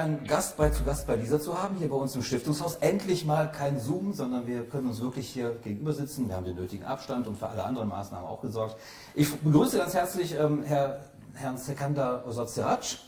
[0.00, 2.76] Einen Gast bei zu Gast bei dieser zu haben, hier bei uns im Stiftungshaus.
[2.76, 6.28] Endlich mal kein Zoom, sondern wir können uns wirklich hier gegenüber sitzen.
[6.28, 8.76] Wir haben den nötigen Abstand und für alle anderen Maßnahmen auch gesorgt.
[9.14, 11.00] Ich begrüße ganz herzlich ähm, Herr,
[11.34, 12.98] Herrn Sekanda Osozerac.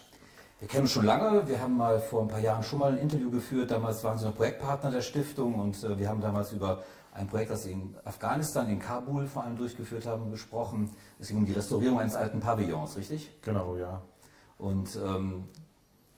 [0.58, 1.48] Wir kennen uns schon lange.
[1.48, 3.70] Wir haben mal vor ein paar Jahren schon mal ein Interview geführt.
[3.70, 6.82] Damals waren Sie noch Projektpartner der Stiftung und äh, wir haben damals über
[7.14, 10.90] ein Projekt, das Sie in Afghanistan, in Kabul vor allem durchgeführt haben, gesprochen.
[11.18, 13.30] Es ging um die Restaurierung eines alten Pavillons, richtig?
[13.42, 14.02] Genau, ja.
[14.58, 15.44] Und ähm,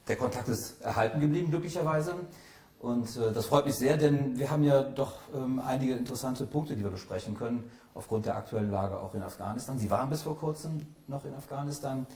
[0.08, 2.14] der Kontakt ist erhalten geblieben, glücklicherweise.
[2.78, 6.77] Und äh, das freut mich sehr, denn wir haben ja doch ähm, einige interessante Punkte,
[6.77, 9.78] die wir besprechen können, aufgrund der aktuellen Lage auch in Afghanistan.
[9.78, 12.06] Sie waren bis vor kurzem noch in Afghanistan.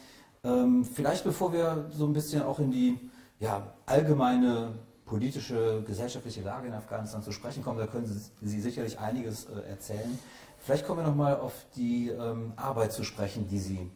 [0.45, 4.75] Ähm, vielleicht bevor wir so ein bisschen auch in die ja, allgemeine
[5.07, 9.71] politische, gesellschaftliche Lage in Afghanistan zu sprechen kommen, da können Sie, Sie sicherlich einiges äh,
[9.71, 10.19] erzählen.
[10.59, 13.91] Vielleicht kommen wir nochmal auf die ähm, Arbeit zu sprechen, die Sie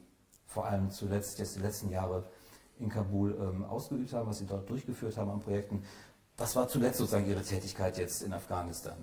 [0.46, 2.24] vor allem zuletzt, jetzt die letzten Jahre
[2.82, 5.82] in Kabul ähm, ausgeübt haben, was Sie dort durchgeführt haben an Projekten.
[6.36, 8.96] Was war zuletzt sozusagen Ihre Tätigkeit jetzt in Afghanistan?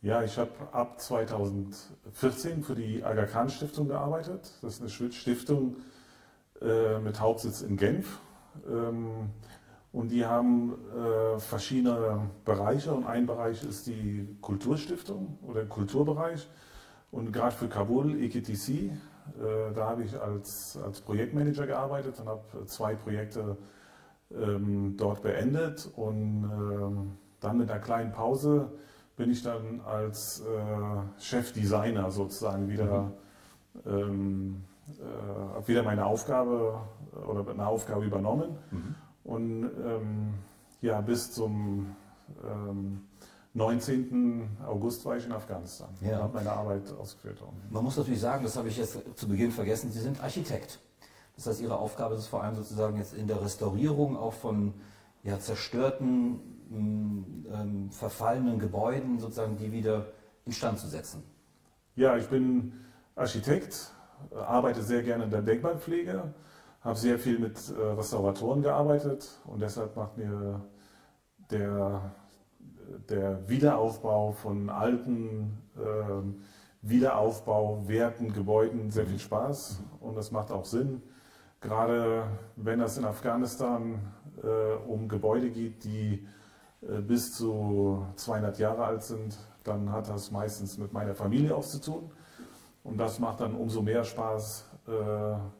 [0.00, 4.52] Ja, ich habe ab 2014 für die Aga Khan Stiftung gearbeitet.
[4.62, 5.76] Das ist eine Stiftung
[6.60, 8.20] äh, mit Hauptsitz in Genf.
[8.68, 9.30] Ähm,
[9.92, 16.48] und die haben äh, verschiedene Bereiche und ein Bereich ist die Kulturstiftung oder Kulturbereich.
[17.10, 18.92] Und gerade für Kabul, EKTC,
[19.74, 23.56] da habe ich als, als Projektmanager gearbeitet und habe zwei Projekte
[24.34, 25.90] ähm, dort beendet.
[25.96, 28.72] Und ähm, dann mit einer kleinen Pause
[29.16, 33.12] bin ich dann als äh, Chefdesigner sozusagen wieder,
[33.84, 33.90] mhm.
[33.92, 34.64] ähm,
[34.98, 36.80] äh, wieder meine Aufgabe
[37.26, 38.56] oder eine Aufgabe übernommen.
[38.70, 38.94] Mhm.
[39.24, 40.34] Und ähm,
[40.80, 41.96] ja, bis zum
[42.44, 43.07] ähm,
[43.58, 44.56] 19.
[44.66, 46.16] August war ich in Afghanistan ja.
[46.16, 47.42] und habe meine Arbeit ausgeführt.
[47.70, 50.78] Man muss natürlich sagen, das habe ich jetzt zu Beginn vergessen, Sie sind Architekt.
[51.36, 54.74] Das heißt, Ihre Aufgabe ist vor allem sozusagen jetzt in der Restaurierung auch von
[55.24, 60.06] ja, zerstörten, ähm, verfallenen Gebäuden, sozusagen die wieder
[60.46, 61.22] instand zu setzen.
[61.96, 62.72] Ja, ich bin
[63.16, 63.90] Architekt,
[64.34, 66.32] arbeite sehr gerne in der Denkmalpflege,
[66.80, 70.60] habe sehr viel mit äh, Restauratoren gearbeitet und deshalb macht mir
[71.50, 72.12] der
[73.08, 76.22] der Wiederaufbau von alten äh,
[76.82, 81.02] Wiederaufbau, Werten, Gebäuden sehr viel Spaß und das macht auch Sinn.
[81.60, 82.24] Gerade
[82.56, 84.12] wenn es in Afghanistan
[84.42, 86.26] äh, um Gebäude geht, die
[86.82, 91.64] äh, bis zu 200 Jahre alt sind, dann hat das meistens mit meiner Familie auch
[91.64, 92.10] zu tun.
[92.84, 94.92] Und das macht dann umso mehr Spaß, äh,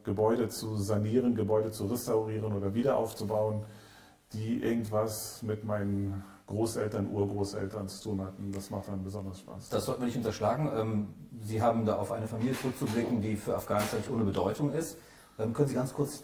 [0.03, 3.65] Gebäude zu sanieren, Gebäude zu restaurieren oder wieder aufzubauen,
[4.33, 8.51] die irgendwas mit meinen Großeltern, Urgroßeltern zu tun hatten.
[8.51, 9.69] Das macht dann besonders Spaß.
[9.69, 10.69] Das sollte man nicht unterschlagen.
[10.75, 11.07] Ähm,
[11.41, 14.97] Sie haben da auf eine Familie zurückzublicken, die für Afghanistan nicht ohne Bedeutung ist.
[15.37, 16.23] Ähm, können Sie ganz kurz,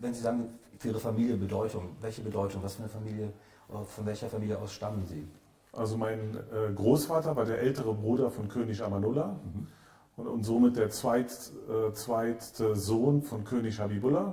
[0.00, 3.32] wenn Sie sagen, für Ihre Familie Bedeutung, welche Bedeutung, was für eine Familie,
[3.68, 5.26] von welcher Familie aus stammen Sie?
[5.72, 9.66] Also mein äh, Großvater war der ältere Bruder von König Amanullah mhm.
[10.16, 11.32] und, und, somit der zweit,
[11.68, 14.32] äh, zweite Sohn von König Habibullah.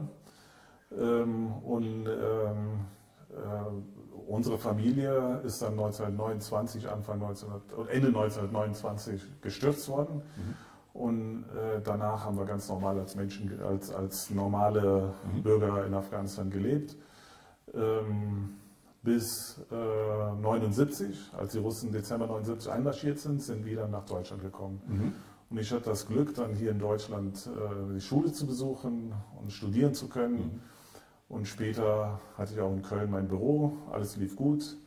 [0.96, 2.86] Ähm, und ähm,
[3.32, 7.50] äh, unsere Familie ist dann 1929, Anfang 19,
[7.90, 10.22] Ende 1929 gestürzt worden.
[10.36, 10.56] Mhm.
[10.94, 15.42] Und äh, danach haben wir ganz normal als Menschen, als, als normale mhm.
[15.42, 16.96] Bürger in Afghanistan gelebt.
[17.74, 18.56] Ähm,
[19.02, 19.76] bis äh,
[20.42, 24.82] 79, als die Russen Dezember 79 einmarschiert sind, sind wir dann nach Deutschland gekommen.
[24.88, 25.14] Mhm.
[25.50, 29.52] Und ich hatte das Glück, dann hier in Deutschland äh, die Schule zu besuchen und
[29.52, 30.62] studieren zu können.
[31.34, 34.78] Und später hatte ich auch in Köln mein Büro, alles lief gut.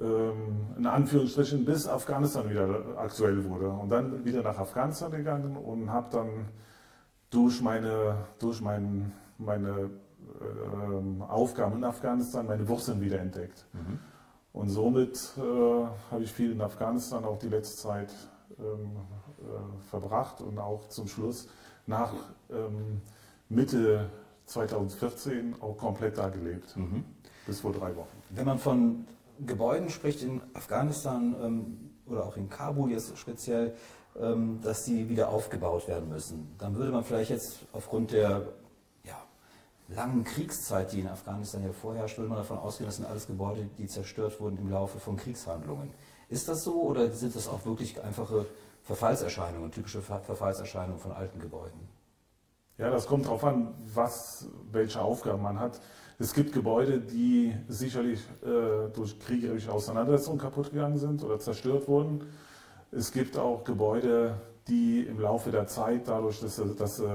[0.00, 3.68] Ähm, in Anführungsstrichen, bis Afghanistan wieder aktuell wurde.
[3.68, 6.28] Und dann wieder nach Afghanistan gegangen und habe dann
[7.30, 9.90] durch meine, durch mein, meine
[10.40, 13.66] äh, Aufgaben in Afghanistan meine Wurzeln wieder entdeckt.
[13.72, 13.98] Mhm.
[14.52, 15.40] Und somit äh,
[16.12, 18.14] habe ich viel in Afghanistan auch die letzte Zeit
[18.60, 18.92] ähm,
[19.40, 21.48] äh, verbracht und auch zum Schluss
[21.86, 22.12] nach
[22.48, 23.00] ähm,
[23.48, 24.08] Mitte
[24.48, 27.04] 2014 auch komplett da gelebt, mhm.
[27.46, 28.16] bis vor drei Wochen.
[28.30, 29.06] Wenn man von
[29.46, 33.74] Gebäuden spricht in Afghanistan ähm, oder auch in Kabul jetzt speziell,
[34.18, 38.48] ähm, dass die wieder aufgebaut werden müssen, dann würde man vielleicht jetzt aufgrund der
[39.04, 39.16] ja,
[39.88, 43.68] langen Kriegszeit, die in Afghanistan ja vorherrscht, würde man davon ausgehen, das sind alles Gebäude,
[43.78, 45.90] die zerstört wurden im Laufe von Kriegshandlungen.
[46.30, 48.46] Ist das so oder sind das auch wirklich einfache
[48.82, 51.97] Verfallserscheinungen, typische Verfallserscheinungen von alten Gebäuden?
[52.78, 55.80] Ja, das kommt darauf an, was, welche Aufgaben man hat.
[56.20, 62.22] Es gibt Gebäude, die sicherlich äh, durch kriegerische Auseinandersetzungen kaputt gegangen sind oder zerstört wurden.
[62.92, 64.34] Es gibt auch Gebäude,
[64.68, 67.06] die im Laufe der Zeit, dadurch, dass, dass, äh,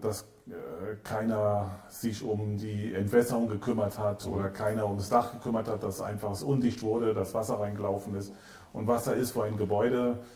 [0.00, 5.84] dass äh, keiner sich um die Entwässerung gekümmert hat oder keiner ums Dach gekümmert hat,
[5.84, 8.32] dass einfach es undicht wurde, dass Wasser reingelaufen ist.
[8.72, 10.35] Und Wasser ist für ein Gebäude äh,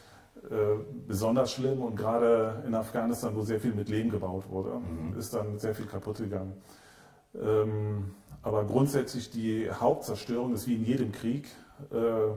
[1.06, 5.18] besonders schlimm und gerade in Afghanistan, wo sehr viel mit Lehm gebaut wurde, mhm.
[5.18, 6.54] ist dann sehr viel kaputt gegangen.
[7.34, 11.48] Ähm, aber grundsätzlich die Hauptzerstörung ist wie in jedem Krieg,
[11.92, 12.30] äh,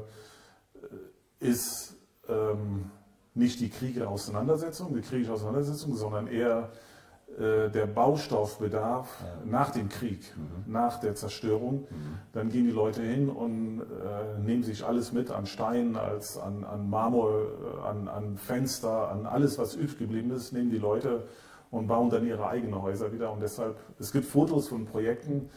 [1.40, 1.96] ist
[2.28, 2.92] ähm,
[3.34, 6.93] nicht die Kriege-Auseinandersetzung, die kriegerische Auseinandersetzung, sondern eher äh,
[7.40, 9.46] der Baustoffbedarf ja.
[9.46, 10.72] nach dem Krieg, mhm.
[10.72, 11.88] nach der Zerstörung.
[11.90, 12.20] Mhm.
[12.32, 16.64] Dann gehen die Leute hin und äh, nehmen sich alles mit an Steinen, als, an,
[16.64, 21.24] an Marmor, äh, an, an Fenster, an alles, was übrig geblieben ist, nehmen die Leute
[21.72, 23.32] und bauen dann ihre eigenen Häuser wieder.
[23.32, 25.50] Und deshalb, es gibt Fotos von Projekten,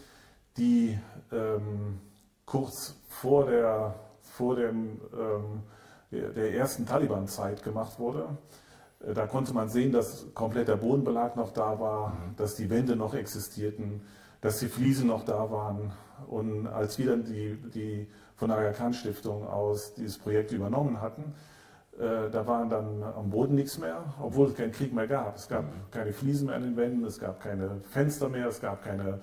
[0.56, 0.98] die
[1.30, 2.00] ähm,
[2.46, 5.62] kurz vor der, vor dem, ähm,
[6.10, 8.28] der, der ersten Taliban-Zeit gemacht wurde.
[9.04, 12.36] Äh, da konnte man sehen, dass komplett der Bodenbelag noch da war, mhm.
[12.36, 14.02] dass die Wände noch existierten,
[14.40, 15.92] dass die Fliesen noch da waren.
[16.28, 21.00] Und als wir dann die, die von der Aga Khan Stiftung aus dieses Projekt übernommen
[21.00, 21.34] hatten,
[21.98, 25.36] äh, da waren dann am Boden nichts mehr, obwohl es keinen Krieg mehr gab.
[25.36, 25.90] Es gab mhm.
[25.90, 29.20] keine Fliesen mehr an den Wänden, es gab keine Fenster mehr, es gab keine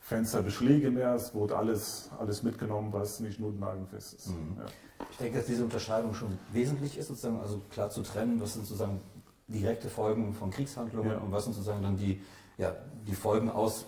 [0.00, 4.28] Fensterbeschläge mehr, es wurde alles, alles mitgenommen, was nicht notnagelfest ist.
[4.28, 4.56] Mhm.
[4.58, 4.64] Ja.
[5.10, 8.66] Ich denke, dass diese Unterscheidung schon wesentlich ist, sozusagen, also klar zu trennen, was sind
[8.66, 9.00] sozusagen
[9.48, 11.18] direkte Folgen von Kriegshandlungen ja.
[11.18, 12.20] und was sind sozusagen dann die,
[12.58, 12.74] ja,
[13.06, 13.86] die Folgen aus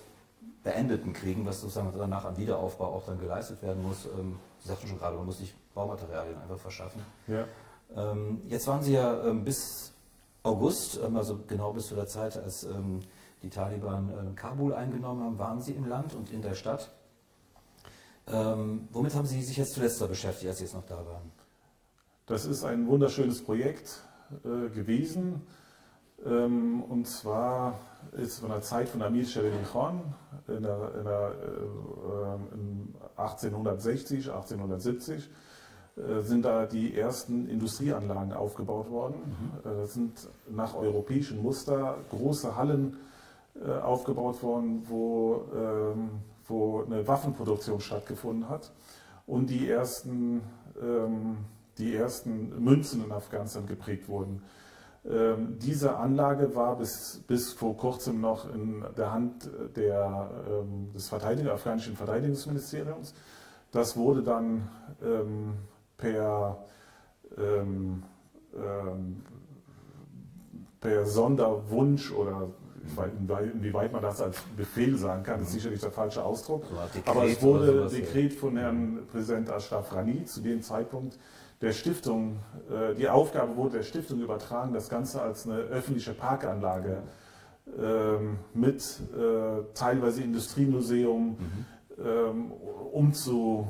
[0.62, 4.06] beendeten Kriegen, was sozusagen danach am Wiederaufbau auch dann geleistet werden muss.
[4.06, 7.00] Ähm, Sie sagten schon gerade, man muss sich Baumaterialien einfach verschaffen.
[7.26, 7.44] Ja.
[7.96, 9.92] Ähm, jetzt waren Sie ja ähm, bis
[10.42, 13.00] August, ähm, also genau bis zu der Zeit, als ähm,
[13.42, 16.90] die Taliban äh, Kabul eingenommen haben, waren Sie im Land und in der Stadt.
[18.26, 21.32] Ähm, womit haben Sie sich jetzt zuletzt beschäftigt, als Sie jetzt noch da waren?
[22.26, 24.02] Das ist ein wunderschönes Projekt
[24.44, 25.42] äh, gewesen.
[26.24, 27.78] Ähm, und zwar
[28.12, 30.00] ist von der Zeit von Amir Shereni Khan
[30.48, 35.30] in, der, in, der, äh, in 1860, 1870
[35.96, 39.16] äh, sind da die ersten Industrieanlagen aufgebaut worden.
[39.26, 39.70] Mhm.
[39.70, 42.96] Äh, das sind nach europäischem Muster große Hallen
[43.64, 46.10] äh, aufgebaut worden, wo, ähm,
[46.46, 48.72] wo eine Waffenproduktion stattgefunden hat.
[49.26, 50.42] Und die ersten
[50.80, 51.38] ähm,
[51.78, 54.42] die ersten Münzen in Afghanistan geprägt wurden.
[55.08, 61.08] Ähm, diese Anlage war bis, bis vor kurzem noch in der Hand der, ähm, des
[61.08, 63.14] Verteidiger, afghanischen Verteidigungsministeriums.
[63.70, 64.68] Das wurde dann
[65.02, 65.54] ähm,
[65.96, 66.64] per,
[67.36, 68.02] ähm,
[68.54, 69.22] ähm,
[70.80, 72.48] per Sonderwunsch oder
[73.52, 76.64] inwieweit man das als Befehl sagen kann, ist sicherlich der falsche Ausdruck.
[77.04, 81.18] Aber es wurde Dekret von Herrn Präsident Ashraf Rani zu dem Zeitpunkt
[81.60, 82.36] der Stiftung,
[82.70, 87.02] äh, die Aufgabe wurde der Stiftung übertragen, das Ganze als eine öffentliche Parkanlage
[87.78, 88.82] ähm, mit
[89.16, 91.66] äh, teilweise Industriemuseum mhm.
[92.04, 92.52] ähm,
[92.92, 93.68] umzu,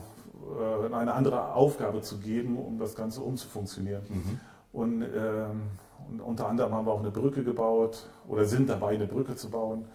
[0.58, 4.03] äh, eine andere Aufgabe zu geben, um das Ganze umzufunktionieren.
[4.08, 4.41] Mhm.
[4.72, 5.63] Und, ähm,
[6.10, 9.51] und, unter anderem haben wir auch eine Brücke gebaut oder sind dabei, eine Brücke zu
[9.51, 9.86] bauen,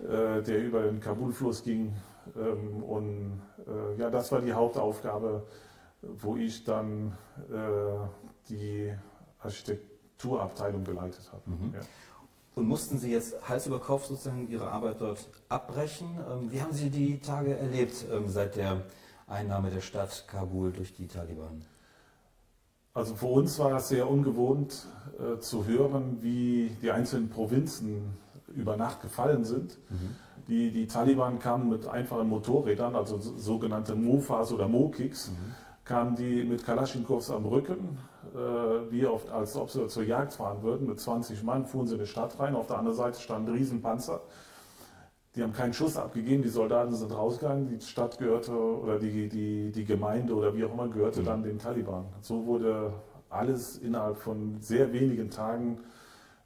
[0.00, 1.92] äh, der über den Kabulfluss ging.
[2.36, 5.42] Ähm, und äh, ja, das war die Hauptaufgabe
[6.20, 7.12] wo ich dann
[7.50, 8.92] äh, die
[9.40, 11.42] Architekturabteilung geleitet habe.
[11.46, 11.74] Mhm.
[11.74, 11.80] Ja.
[12.54, 16.18] Und mussten Sie jetzt Hals über Kopf sozusagen Ihre Arbeit dort abbrechen?
[16.30, 18.82] Ähm, wie haben Sie die Tage erlebt ähm, seit der
[19.26, 21.64] Einnahme der Stadt Kabul durch die Taliban?
[22.92, 24.86] Also für uns war es sehr ungewohnt
[25.18, 28.16] äh, zu hören, wie die einzelnen Provinzen
[28.54, 29.76] über Nacht gefallen sind.
[29.90, 30.16] Mhm.
[30.46, 35.30] Die, die Taliban kamen mit einfachen Motorrädern, also sogenannte Mofas oder Mokicks.
[35.30, 37.98] Mhm kamen die mit Kalaschnikows am Rücken,
[38.34, 40.86] äh, wie oft, als ob sie zur Jagd fahren würden.
[40.86, 42.54] Mit 20 Mann fuhren sie in die Stadt rein.
[42.54, 44.20] Auf der anderen Seite standen Riesenpanzer.
[45.34, 47.68] Die haben keinen Schuss abgegeben, die Soldaten sind rausgegangen.
[47.68, 51.24] Die Stadt gehörte, oder die, die, die Gemeinde oder wie auch immer, gehörte mhm.
[51.24, 52.06] dann den Taliban.
[52.20, 52.92] So wurde
[53.28, 55.80] alles innerhalb von sehr wenigen Tagen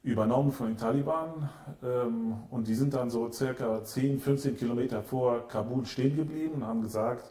[0.01, 1.49] übernommen von den Taliban.
[1.83, 6.67] Ähm, und die sind dann so circa 10, 15 Kilometer vor Kabul stehen geblieben und
[6.67, 7.29] haben gesagt,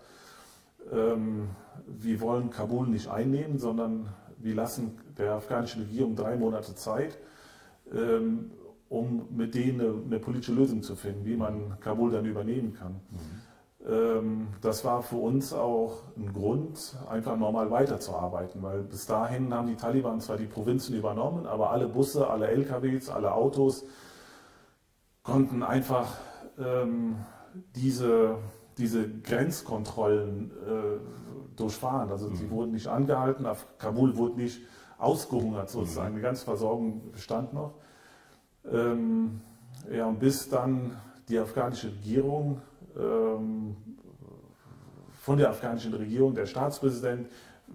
[0.92, 1.48] ähm,
[1.86, 4.08] wir wollen Kabul nicht einnehmen, sondern
[4.38, 7.18] wir lassen der afghanischen Regierung drei Monate Zeit,
[7.92, 8.50] ähm,
[8.88, 12.92] um mit denen eine, eine, politische Lösung zu finden, wie man Kabul dann übernehmen kann.
[12.92, 13.90] Mhm.
[13.90, 19.66] ähm, das war für uns auch ein Grund, einfach normal weiterzuarbeiten, weil bis dahin haben
[19.66, 23.84] die Taliban zwar die Provinzen übernommen, aber alle Busse, alle LKWs, alle Autos
[25.22, 26.16] konnten einfach
[26.58, 27.16] ähm,
[27.74, 28.36] diese,
[28.78, 31.27] diese Grenzkontrollen äh,
[31.58, 32.10] durchfahren.
[32.10, 32.50] Also sie mhm.
[32.50, 33.46] wurden nicht angehalten,
[33.78, 34.62] Kabul wurde nicht
[34.98, 36.16] ausgehungert sozusagen, mhm.
[36.16, 37.74] die ganze Versorgung bestand noch.
[38.70, 39.40] Ähm,
[39.90, 40.96] ja, und bis dann
[41.28, 42.60] die afghanische Regierung
[42.96, 43.76] ähm,
[45.20, 47.28] von der afghanischen Regierung, der Staatspräsident,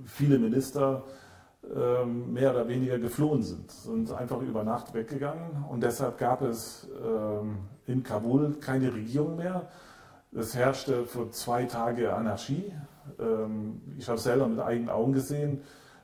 [0.06, 1.04] viele Minister
[1.75, 6.88] ähm, mehr oder weniger geflohen sind, sind einfach über Nacht weggegangen und deshalb gab es
[7.06, 9.70] ähm, in Kabul keine Regierung mehr.
[10.34, 12.74] Es herrschte für zwei Tage Anarchie.
[13.98, 15.62] Ich habe selber mit eigenen Augen gesehen,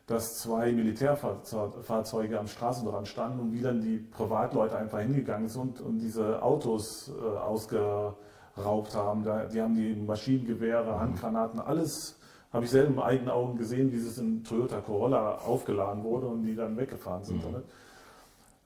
[0.10, 6.00] dass zwei Militärfahrzeuge am Straßenrand standen und wie dann die Privatleute einfach hingegangen sind und
[6.00, 9.24] diese Autos äh, ausgeraubt haben.
[9.54, 11.00] die haben die Maschinengewehre, mhm.
[11.00, 12.18] Handgranaten, alles
[12.52, 16.42] habe ich selber mit eigenen Augen gesehen, wie es in Toyota Corolla aufgeladen wurde und
[16.42, 17.46] die dann weggefahren sind.
[17.46, 17.62] Mhm.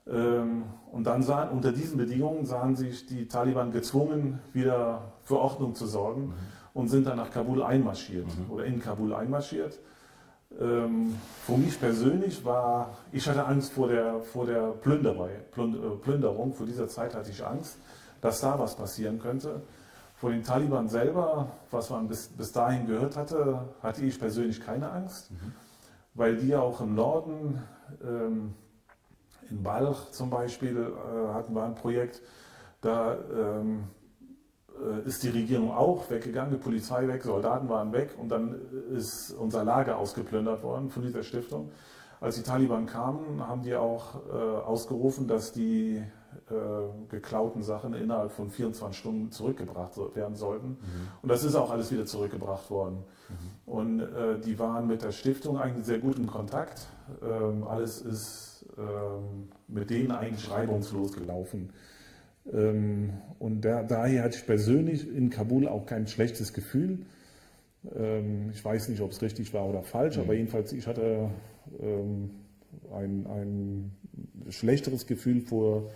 [0.06, 0.62] Ähm,
[0.92, 5.86] und dann sahen, unter diesen Bedingungen sahen sich die Taliban gezwungen, wieder für Ordnung zu
[5.86, 6.34] sorgen mhm.
[6.74, 8.50] Und sind dann nach Kabul einmarschiert mhm.
[8.50, 9.78] oder in Kabul einmarschiert.
[10.60, 11.16] Ähm,
[11.46, 16.52] für mich persönlich war, ich hatte Angst vor der, vor der Plünderei, äh, Plünderung.
[16.52, 17.78] Vor dieser Zeit hatte ich Angst,
[18.20, 19.62] dass da was passieren könnte.
[20.16, 24.90] Vor den Taliban selber, was man bis, bis dahin gehört hatte, hatte ich persönlich keine
[24.90, 25.52] Angst, mhm.
[26.14, 27.62] weil die auch im Norden,
[28.02, 28.54] ähm,
[29.50, 32.22] in Balch zum Beispiel, äh, hatten wir ein Projekt,
[32.80, 34.03] da ähm, äh,
[35.06, 38.56] ist die Regierung auch weggegangen, die Polizei weg, Soldaten waren weg und dann
[38.92, 41.70] ist unser Lager ausgeplündert worden von dieser Stiftung.
[42.20, 46.02] Als die Taliban kamen, haben die auch äh, ausgerufen, dass die
[46.50, 46.54] äh,
[47.10, 50.68] geklauten Sachen innerhalb von 24 Stunden zurückgebracht werden sollten.
[50.68, 50.78] Mhm.
[51.22, 53.04] Und das ist auch alles wieder zurückgebracht worden.
[53.28, 53.72] Mhm.
[53.72, 56.86] Und äh, die waren mit der Stiftung eigentlich sehr gut in Kontakt.
[57.22, 61.70] Ähm, alles ist ähm, mit denen eigentlich reibungslos gelaufen.
[62.52, 67.00] Ähm, und da, daher hatte ich persönlich in Kabul auch kein schlechtes Gefühl.
[67.96, 70.22] Ähm, ich weiß nicht, ob es richtig war oder falsch, mhm.
[70.22, 71.30] aber jedenfalls, ich hatte
[71.80, 72.30] ähm,
[72.92, 73.92] ein, ein
[74.50, 75.90] schlechteres Gefühl vor,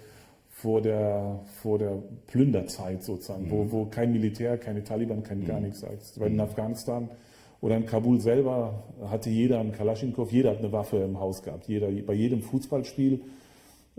[0.50, 3.50] vor, der, vor der Plünderzeit sozusagen, mhm.
[3.50, 5.46] wo, wo kein Militär, keine Taliban, kein mhm.
[5.46, 6.18] gar nichts sagt.
[6.18, 6.40] Weil in mhm.
[6.40, 7.08] Afghanistan
[7.60, 11.68] oder in Kabul selber hatte jeder einen Kalaschnikow, jeder hat eine Waffe im Haus gehabt.
[11.68, 13.20] Jeder, bei jedem Fußballspiel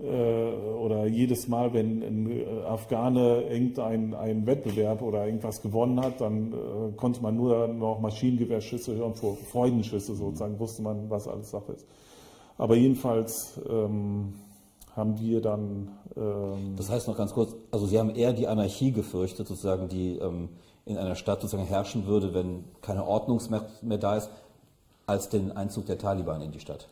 [0.02, 6.52] oder jedes Mal, wenn ein äh, Afghane irgendein ein Wettbewerb oder irgendwas gewonnen hat, dann
[6.52, 11.72] äh, konnte man nur noch Maschinengewehrschüsse hören, vor Freudenschüsse sozusagen, wusste man, was alles Sache
[11.72, 11.86] ist.
[12.56, 14.34] Aber jedenfalls ähm,
[14.94, 15.90] haben wir dann.
[16.16, 20.16] Ähm, das heißt noch ganz kurz, also Sie haben eher die Anarchie gefürchtet, sozusagen, die
[20.16, 20.50] ähm,
[20.86, 24.30] in einer Stadt sozusagen herrschen würde, wenn keine Ordnung mehr, mehr da ist,
[25.06, 26.88] als den Einzug der Taliban in die Stadt.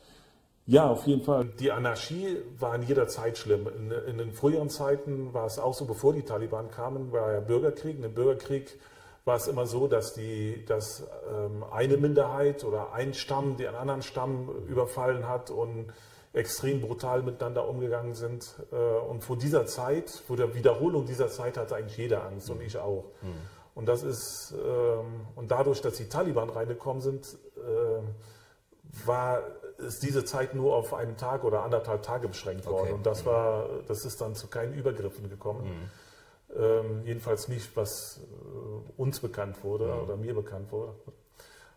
[0.68, 1.46] Ja, auf jeden Fall.
[1.58, 3.66] Die Anarchie war in jeder Zeit schlimm.
[3.68, 7.40] In, in, den früheren Zeiten war es auch so, bevor die Taliban kamen, war ja
[7.40, 7.96] Bürgerkrieg.
[7.96, 8.78] In dem Bürgerkrieg
[9.24, 14.02] war es immer so, dass, die, dass ähm, eine Minderheit oder ein Stamm den anderen
[14.02, 15.86] Stamm überfallen hat und
[16.34, 18.54] extrem brutal miteinander umgegangen sind.
[18.70, 22.56] Äh, und vor dieser Zeit, vor der Wiederholung dieser Zeit hatte eigentlich jeder Angst mhm.
[22.56, 23.04] und ich auch.
[23.22, 23.28] Mhm.
[23.74, 29.42] Und das ist, ähm, und dadurch, dass die Taliban reingekommen sind, äh, war
[29.78, 32.88] ist diese Zeit nur auf einen Tag oder anderthalb Tage beschränkt worden.
[32.88, 32.92] Okay.
[32.92, 35.64] Und das war, das ist dann zu keinen Übergriffen gekommen.
[35.64, 36.60] Mhm.
[36.60, 40.00] Ähm, jedenfalls nicht, was äh, uns bekannt wurde mhm.
[40.00, 40.94] oder mir bekannt wurde.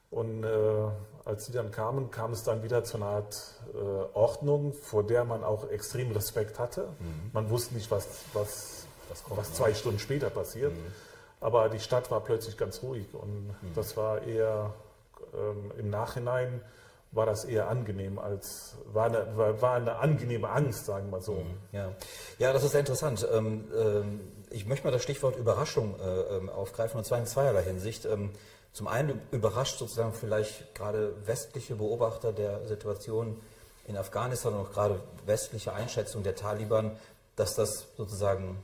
[0.10, 0.48] Und äh,
[1.24, 3.77] als sie dann kamen, kam es dann wieder zu einer Art äh,
[4.17, 6.88] Ordnung, vor der man auch extrem Respekt hatte.
[7.00, 7.31] Mhm.
[7.34, 10.74] Man wusste nicht, was, was, was, was zwei Stunden später passiert.
[10.74, 10.86] Mhm.
[11.39, 13.74] Aber die Stadt war plötzlich ganz ruhig und mhm.
[13.74, 14.74] das war eher
[15.34, 16.62] ähm, im Nachhinein
[17.11, 21.33] war das eher angenehm als, war eine, war eine angenehme Angst, sagen wir mal so.
[21.33, 21.91] Mhm, ja.
[22.39, 23.27] ja, das ist sehr interessant.
[23.31, 27.63] Ähm, ähm, ich möchte mal das Stichwort Überraschung äh, ähm, aufgreifen und zwar in zweierlei
[27.63, 28.07] Hinsicht.
[28.73, 33.41] Zum einen überrascht sozusagen vielleicht gerade westliche Beobachter der Situation
[33.85, 36.97] in Afghanistan und auch gerade westliche Einschätzung der Taliban,
[37.35, 38.63] dass das sozusagen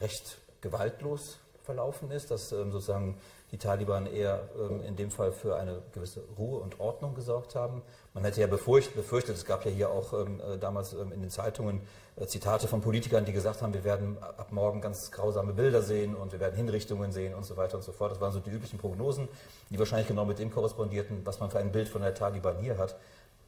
[0.00, 3.20] recht gewaltlos verlaufen ist, dass sozusagen
[3.52, 7.82] die Taliban eher ähm, in dem Fall für eine gewisse Ruhe und Ordnung gesorgt haben.
[8.14, 11.20] Man hätte ja befürchtet, befürchtet es gab ja hier auch ähm, äh, damals ähm, in
[11.20, 11.80] den Zeitungen
[12.16, 16.14] äh, Zitate von Politikern, die gesagt haben, wir werden ab morgen ganz grausame Bilder sehen
[16.14, 18.12] und wir werden Hinrichtungen sehen und so weiter und so fort.
[18.12, 19.28] Das waren so die üblichen Prognosen,
[19.70, 22.78] die wahrscheinlich genau mit dem korrespondierten, was man für ein Bild von der Taliban hier
[22.78, 22.96] hat,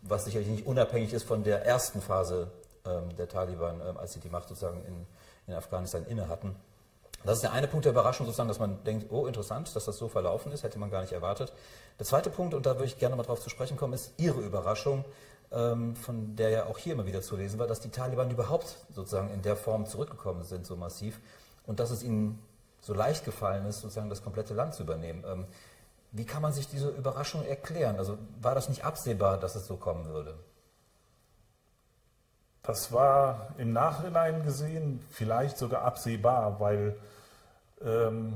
[0.03, 2.51] was sicherlich nicht unabhängig ist von der ersten Phase
[2.85, 5.07] ähm, der Taliban, ähm, als sie die Macht sozusagen in,
[5.47, 6.57] in Afghanistan inne hatten.
[7.25, 9.97] Das ist der eine Punkt der Überraschung, sozusagen, dass man denkt, oh, interessant, dass das
[9.97, 11.53] so verlaufen ist, hätte man gar nicht erwartet.
[11.99, 14.41] Der zweite Punkt, und da würde ich gerne mal drauf zu sprechen kommen, ist Ihre
[14.41, 15.05] Überraschung,
[15.53, 18.77] ähm, von der ja auch hier immer wieder zu lesen war, dass die Taliban überhaupt
[18.91, 21.21] sozusagen in der Form zurückgekommen sind, so massiv,
[21.67, 22.43] und dass es ihnen
[22.81, 25.23] so leicht gefallen ist, sozusagen das komplette Land zu übernehmen.
[25.27, 25.47] Ähm,
[26.11, 27.97] wie kann man sich diese Überraschung erklären?
[27.97, 30.35] Also war das nicht absehbar, dass es so kommen würde?
[32.63, 36.97] Das war im Nachhinein gesehen vielleicht sogar absehbar, weil
[37.85, 38.35] ähm,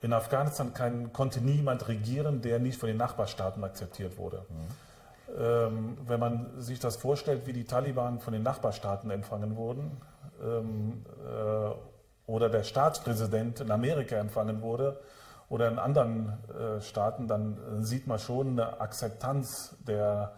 [0.00, 4.44] in Afghanistan kann, konnte niemand regieren, der nicht von den Nachbarstaaten akzeptiert wurde.
[4.48, 5.36] Mhm.
[5.36, 9.96] Ähm, wenn man sich das vorstellt, wie die Taliban von den Nachbarstaaten empfangen wurden
[10.42, 15.00] ähm, äh, oder der Staatspräsident in Amerika empfangen wurde
[15.48, 20.32] oder in anderen äh, Staaten, dann äh, sieht man schon eine Akzeptanz der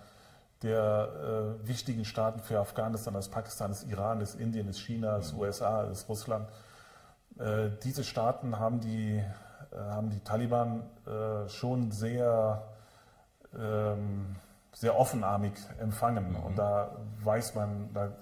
[0.62, 5.32] der äh, wichtigen Staaten für Afghanistan, das Pakistan, das Iran, das Indien, das China, das
[5.34, 6.48] USA, das Russland.
[7.38, 12.62] Äh, diese Staaten haben die, äh, haben die Taliban äh, schon sehr,
[13.58, 14.36] ähm,
[14.72, 16.30] sehr offenarmig empfangen.
[16.30, 16.36] Mhm.
[16.36, 18.12] Und da weiß man, da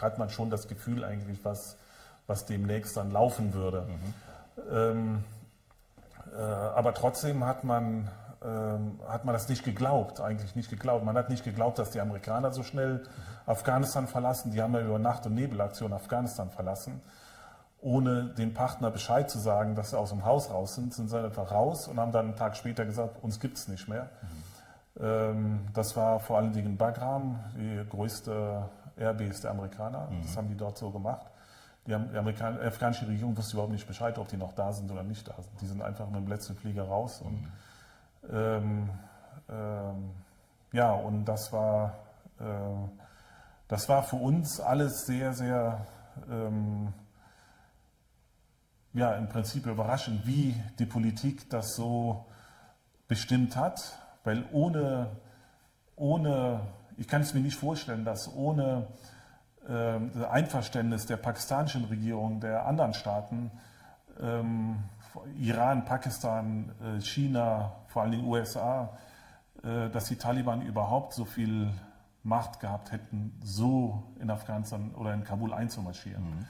[0.00, 1.76] hat man schon das Gefühl eigentlich, was,
[2.26, 3.82] was demnächst dann laufen würde.
[3.82, 4.14] Mhm.
[4.70, 5.24] Ähm,
[6.36, 8.10] äh, aber trotzdem hat man
[8.44, 11.04] ähm, hat man das nicht geglaubt, eigentlich nicht geglaubt.
[11.04, 13.04] Man hat nicht geglaubt, dass die Amerikaner so schnell
[13.46, 14.50] Afghanistan verlassen.
[14.50, 17.00] Die haben ja über Nacht- und Nebelaktion Afghanistan verlassen.
[17.82, 21.22] Ohne den Partner Bescheid zu sagen, dass sie aus dem Haus raus sind, sind sie
[21.22, 24.08] einfach raus und haben dann einen Tag später gesagt, uns gibt es nicht mehr.
[24.98, 25.04] Mhm.
[25.04, 30.08] Ähm, das war vor allen Dingen Bagram, die größte Airbase der Amerikaner.
[30.10, 30.22] Mhm.
[30.22, 31.26] Das haben die dort so gemacht.
[31.86, 35.26] Die, die afghanische Regierung wusste überhaupt nicht Bescheid, ob die noch da sind oder nicht
[35.26, 35.60] da sind.
[35.60, 37.48] Die sind einfach mit dem letzten Flieger raus und mhm
[38.30, 38.88] ähm,
[39.48, 40.10] ähm,
[40.72, 41.98] ja, und das war,
[42.38, 42.44] äh,
[43.68, 45.86] das war für uns alles sehr, sehr,
[46.30, 46.92] ähm,
[48.94, 52.26] ja, im Prinzip überraschend, wie die Politik das so
[53.08, 55.08] bestimmt hat, weil ohne,
[55.96, 56.60] ohne
[56.96, 58.86] ich kann es mir nicht vorstellen, dass ohne
[59.68, 63.50] äh, Einverständnis der pakistanischen Regierung, der anderen Staaten,
[64.20, 64.84] ähm,
[65.38, 68.96] Iran, Pakistan, äh, China, vor allem den USA,
[69.62, 71.70] äh, dass die Taliban überhaupt so viel
[72.24, 76.22] Macht gehabt hätten, so in Afghanistan oder in Kabul einzumarschieren.
[76.22, 76.46] Mhm.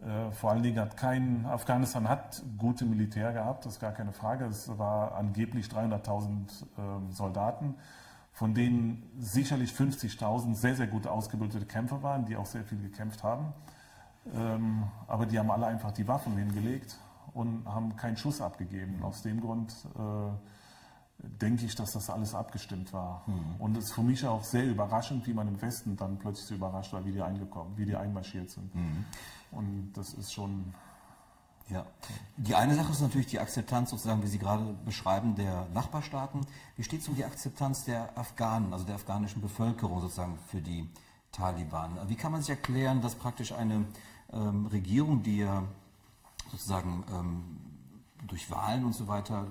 [0.00, 4.12] Äh, vor allen Dingen hat kein, Afghanistan hat gute Militär gehabt, das ist gar keine
[4.12, 4.46] Frage.
[4.46, 7.74] Es war angeblich 300.000 ähm, Soldaten,
[8.32, 13.22] von denen sicherlich 50.000 sehr, sehr gut ausgebildete Kämpfer waren, die auch sehr viel gekämpft
[13.22, 13.52] haben.
[14.34, 16.98] Ähm, aber die haben alle einfach die Waffen hingelegt
[17.34, 19.02] und haben keinen Schuss abgegeben.
[19.02, 20.59] Aus dem Grund äh,
[21.22, 23.22] denke ich, dass das alles abgestimmt war.
[23.26, 23.56] Mhm.
[23.58, 26.54] Und es ist für mich auch sehr überraschend, wie man im Westen dann plötzlich so
[26.54, 28.74] überrascht war, wie die eingekommen, wie die einmarschiert sind.
[28.74, 29.04] Mhm.
[29.50, 30.74] Und das ist schon.
[31.68, 31.86] Ja.
[32.36, 36.40] Die eine Sache ist natürlich die Akzeptanz, sozusagen, wie Sie gerade beschreiben, der Nachbarstaaten.
[36.76, 40.88] Wie steht es um die Akzeptanz der Afghanen, also der afghanischen Bevölkerung sozusagen für die
[41.30, 41.96] Taliban?
[42.08, 43.84] Wie kann man sich erklären, dass praktisch eine
[44.32, 45.62] ähm, Regierung, die ja
[46.50, 47.60] sozusagen ähm,
[48.26, 49.46] durch Wahlen und so weiter,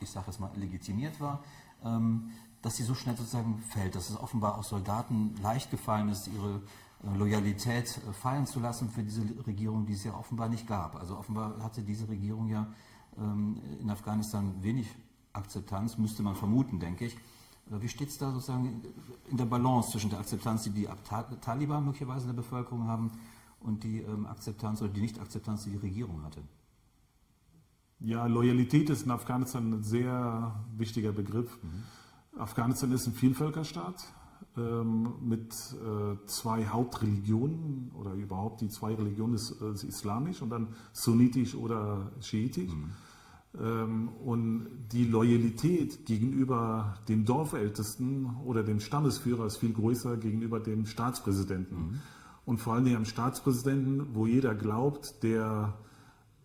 [0.00, 1.42] ich sage es mal, legitimiert war,
[1.84, 2.30] ähm,
[2.62, 6.60] dass sie so schnell sozusagen fällt, dass es offenbar auch Soldaten leicht gefallen ist, ihre
[7.04, 10.96] äh, Loyalität äh, fallen zu lassen für diese Regierung, die es ja offenbar nicht gab.
[10.96, 12.66] Also offenbar hatte diese Regierung ja
[13.18, 14.88] ähm, in Afghanistan wenig
[15.32, 17.14] Akzeptanz, müsste man vermuten, denke ich.
[17.14, 18.82] Äh, wie steht es da sozusagen
[19.28, 20.88] in der Balance zwischen der Akzeptanz, die die
[21.40, 23.12] Taliban möglicherweise in der Bevölkerung haben,
[23.60, 26.42] und die ähm, Akzeptanz oder die Nicht-Akzeptanz, die die Regierung hatte.
[28.00, 31.58] Ja, Loyalität ist in Afghanistan ein sehr wichtiger Begriff.
[31.62, 32.40] Mhm.
[32.40, 34.04] Afghanistan ist ein Vielvölkerstaat
[34.56, 40.68] ähm, mit äh, zwei Hauptreligionen oder überhaupt die zwei Religionen ist, ist islamisch und dann
[40.92, 42.72] sunnitisch oder schiitisch.
[42.72, 42.90] Mhm.
[43.60, 50.86] Ähm, und die Loyalität gegenüber dem Dorfältesten oder dem Stammesführer ist viel größer gegenüber dem
[50.86, 51.76] Staatspräsidenten.
[51.76, 52.00] Mhm
[52.50, 55.74] und vor allen Dingen am Staatspräsidenten, wo jeder glaubt, der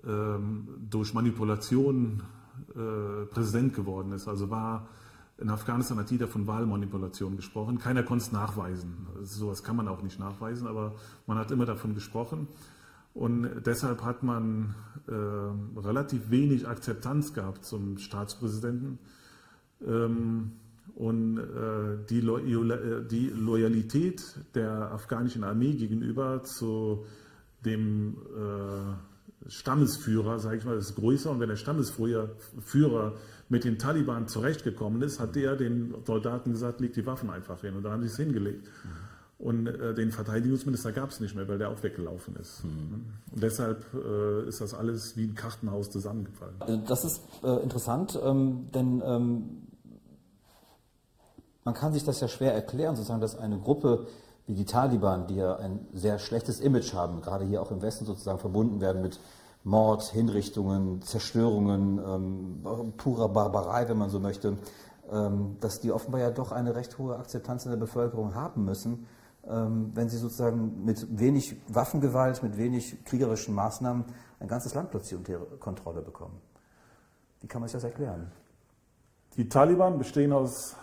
[0.06, 2.22] durch Manipulation
[2.76, 4.28] äh, Präsident geworden ist.
[4.28, 4.88] Also war
[5.38, 7.78] in Afghanistan hat jeder von Wahlmanipulation gesprochen.
[7.78, 9.08] Keiner konnte es nachweisen.
[9.18, 10.96] Also sowas kann man auch nicht nachweisen, aber
[11.28, 12.48] man hat immer davon gesprochen.
[13.14, 14.76] Und deshalb hat man
[15.08, 19.00] äh, relativ wenig Akzeptanz gehabt zum Staatspräsidenten.
[19.86, 20.52] Ähm,
[20.96, 27.06] und äh, die, Lo äh, die, Loyalität der afghanischen Armee gegenüber zu
[27.66, 29.15] dem äh,
[29.48, 31.32] Stammesführer, sage ich mal, ist größer.
[31.32, 33.14] Und wenn der Stammesführer
[33.50, 37.76] mit den Taliban zurechtgekommen ist, hat der den Soldaten gesagt, leg die Waffen einfach hin.
[37.76, 38.68] Und da haben sie es hingelegt.
[39.38, 42.64] Und äh, den Verteidigungsminister gab es nicht mehr, weil der auch weggelaufen ist.
[42.64, 43.06] Mhm.
[43.32, 46.56] Und deshalb äh, ist das alles wie ein Kartenhaus zusammengefallen.
[46.66, 49.68] Äh, das ist äh, interessant, ähm, denn ähm,
[51.66, 54.08] man kann sich das ja schwer erklären, sozusagen, dass eine Gruppe
[54.48, 58.06] wie die Taliban, die ja ein sehr schlechtes Image haben, gerade hier auch im Westen
[58.06, 59.20] sozusagen verbunden werden mit
[59.64, 64.58] Mord, Hinrichtungen, Zerstörungen, ähm, purer Barbarei, wenn man so möchte,
[65.12, 69.08] ähm, dass die offenbar ja doch eine recht hohe Akzeptanz in der Bevölkerung haben müssen,
[69.48, 74.06] ähm, wenn sie sozusagen mit wenig Waffengewalt, mit wenig kriegerischen Maßnahmen
[74.40, 76.40] ein ganzes Land plötzlich unter Kontrolle bekommen.
[77.42, 78.32] Wie kann man sich das erklären?
[79.38, 80.76] Die Taliban bestehen aus,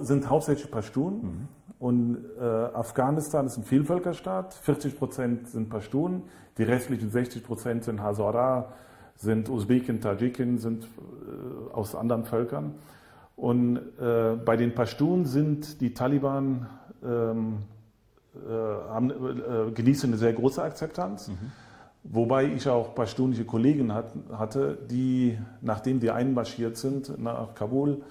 [0.00, 1.48] sind hauptsächlich Pashtun mhm.
[1.80, 4.52] Und äh, Afghanistan ist ein Vielvölkerstaat.
[4.52, 6.24] 40 Prozent sind Pashtun,
[6.58, 8.74] die restlichen 60 Prozent sind Hazara,
[9.16, 12.74] sind Usbeken, Tadschiken, sind äh, aus anderen Völkern.
[13.34, 16.66] Und äh, bei den Pashtun sind die Taliban
[17.02, 17.60] ähm,
[18.34, 18.50] äh,
[18.90, 21.28] haben, äh, genießen eine sehr große Akzeptanz.
[21.28, 21.52] Mhm.
[22.02, 28.02] Wobei ich auch pashtunische Kollegen hat, hatte, die, nachdem die einmarschiert sind nach Kabul,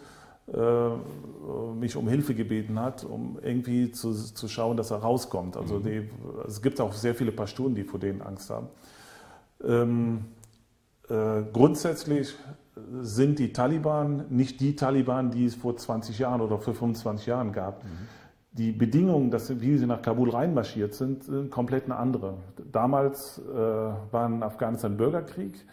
[1.80, 5.58] mich um Hilfe gebeten hat, um irgendwie zu, zu schauen, dass er rauskommt.
[5.58, 5.84] Also mhm.
[5.84, 6.10] die,
[6.48, 8.68] es gibt auch sehr viele Pashtunen, die vor denen Angst haben.
[9.64, 10.26] Ähm,
[11.10, 12.36] äh, grundsätzlich
[13.02, 17.52] sind die Taliban nicht die Taliban, die es vor 20 Jahren oder vor 25 Jahren
[17.52, 17.84] gab.
[17.84, 17.88] Mhm.
[18.52, 22.38] Die Bedingungen, dass, wie sie nach Kabul reinmarschiert sind, sind komplett eine andere.
[22.72, 25.66] Damals äh, war in Afghanistan Bürgerkrieg.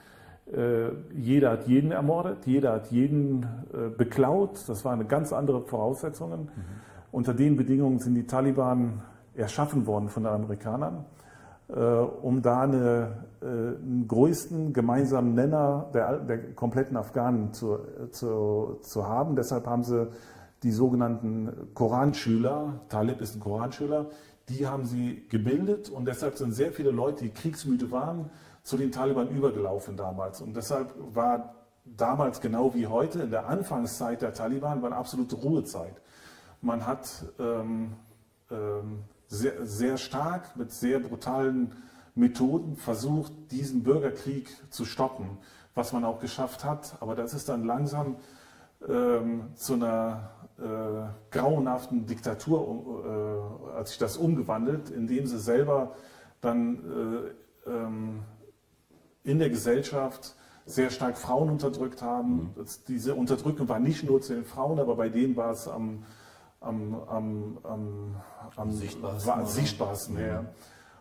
[0.52, 4.62] Äh, jeder hat jeden ermordet, jeder hat jeden äh, beklaut.
[4.68, 6.42] Das waren ganz andere Voraussetzungen.
[6.42, 6.50] Mhm.
[7.10, 9.02] Unter den Bedingungen sind die Taliban
[9.34, 11.04] erschaffen worden von den Amerikanern,
[11.68, 17.78] äh, um da eine, einen größten gemeinsamen Nenner der, der kompletten Afghanen zu,
[18.10, 19.36] zu, zu haben.
[19.36, 20.08] Deshalb haben sie
[20.62, 24.06] die sogenannten Koranschüler, Talib ist ein Koranschüler,
[24.48, 28.30] die haben sie gebildet und deshalb sind sehr viele Leute, die kriegsmüde waren,
[28.66, 30.40] zu den Taliban übergelaufen damals.
[30.40, 35.36] Und deshalb war damals genau wie heute in der Anfangszeit der Taliban war eine absolute
[35.36, 36.02] Ruhezeit.
[36.60, 37.92] Man hat ähm,
[38.50, 41.76] ähm, sehr, sehr stark mit sehr brutalen
[42.16, 45.38] Methoden versucht, diesen Bürgerkrieg zu stoppen,
[45.76, 46.96] was man auch geschafft hat.
[46.98, 48.16] Aber das ist dann langsam
[48.88, 55.94] ähm, zu einer äh, grauenhaften Diktatur äh, hat sich das umgewandelt, indem sie selber
[56.40, 57.30] dann
[57.64, 58.24] äh, ähm,
[59.26, 62.54] in der Gesellschaft sehr stark Frauen unterdrückt haben.
[62.56, 62.66] Mhm.
[62.88, 66.04] diese Unterdrückung war nicht nur zu den Frauen, aber bei denen war es am,
[66.60, 68.16] am, am, am,
[68.56, 69.32] am sichtbarsten.
[69.32, 70.44] War, sichtbarsten ja.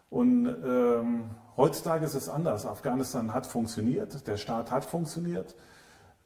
[0.09, 2.65] Und ähm, heutzutage ist es anders.
[2.65, 5.55] Afghanistan hat funktioniert, der Staat hat funktioniert.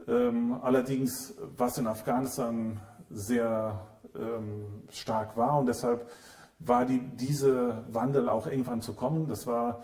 [0.07, 6.09] Ähm, allerdings, was in Afghanistan sehr ähm, stark war und deshalb
[6.59, 9.27] war die, diese Wandel auch irgendwann zu kommen.
[9.27, 9.83] Das war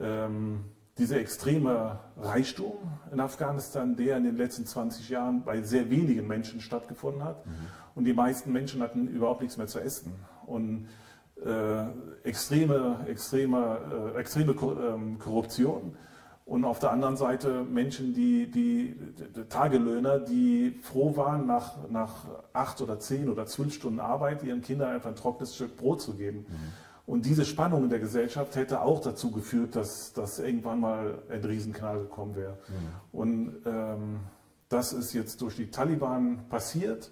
[0.00, 0.64] ähm,
[0.98, 2.76] dieser extreme Reichtum
[3.12, 7.46] in Afghanistan, der in den letzten 20 Jahren bei sehr wenigen Menschen stattgefunden hat.
[7.46, 7.52] Mhm.
[7.94, 10.12] Und die meisten Menschen hatten überhaupt nichts mehr zu essen.
[10.46, 10.88] Und
[11.44, 11.84] äh,
[12.24, 15.96] extreme, extreme, äh, extreme ähm, Korruption.
[16.44, 18.96] Und auf der anderen Seite Menschen, die, die,
[19.36, 24.62] die Tagelöhner, die froh waren, nach, nach acht oder zehn oder zwölf Stunden Arbeit ihren
[24.62, 26.46] Kindern einfach ein trockenes Stück Brot zu geben.
[26.48, 26.72] Mhm.
[27.08, 31.42] Und diese Spannung in der Gesellschaft hätte auch dazu geführt, dass, dass irgendwann mal ein
[31.42, 32.58] Riesenknall gekommen wäre.
[32.68, 33.18] Mhm.
[33.18, 34.20] Und ähm,
[34.68, 37.10] das ist jetzt durch die Taliban passiert.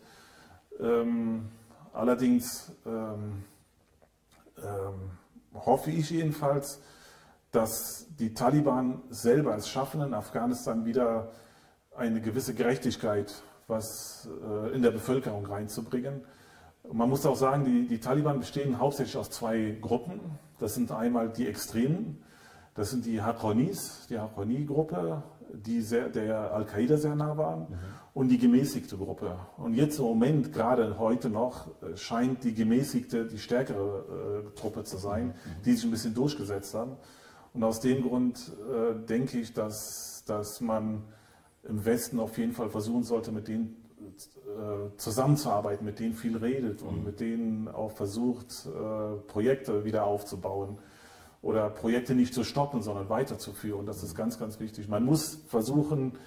[0.78, 1.48] Ähm,
[1.94, 3.44] allerdings ähm,
[4.58, 5.10] ähm
[5.54, 6.82] hoffe ich jedenfalls,
[7.50, 11.30] dass die Taliban selber es schaffen, in Afghanistan wieder
[11.96, 13.32] eine gewisse Gerechtigkeit
[13.66, 16.20] was, äh, in der Bevölkerung reinzubringen
[16.92, 20.20] man muss auch sagen, die, die Taliban bestehen hauptsächlich aus zwei Gruppen.
[20.58, 22.22] Das sind einmal die Extremen,
[22.74, 25.22] das sind die Haqqanis, die Haqqani-Gruppe,
[25.52, 27.76] die sehr, der Al-Qaida sehr nah waren, mhm.
[28.14, 29.36] und die gemäßigte Gruppe.
[29.56, 34.84] Und jetzt im Moment, gerade heute noch, äh, scheint die gemäßigte die stärkere äh, Truppe
[34.84, 35.62] zu sein, mhm.
[35.64, 36.96] die sich ein bisschen durchgesetzt haben.
[37.54, 41.04] Und aus dem Grund äh, denke ich, dass, dass man
[41.66, 43.76] im Westen auf jeden Fall versuchen sollte, mit denen
[44.22, 47.04] äh, zusammenzuarbeiten, mit denen viel redet und mhm.
[47.04, 50.78] mit denen auch versucht, äh, Projekte wieder aufzubauen
[51.42, 53.86] oder Projekte nicht zu stoppen, sondern weiterzuführen.
[53.86, 54.88] Das ist ganz, ganz wichtig.
[54.88, 56.18] Man muss versuchen,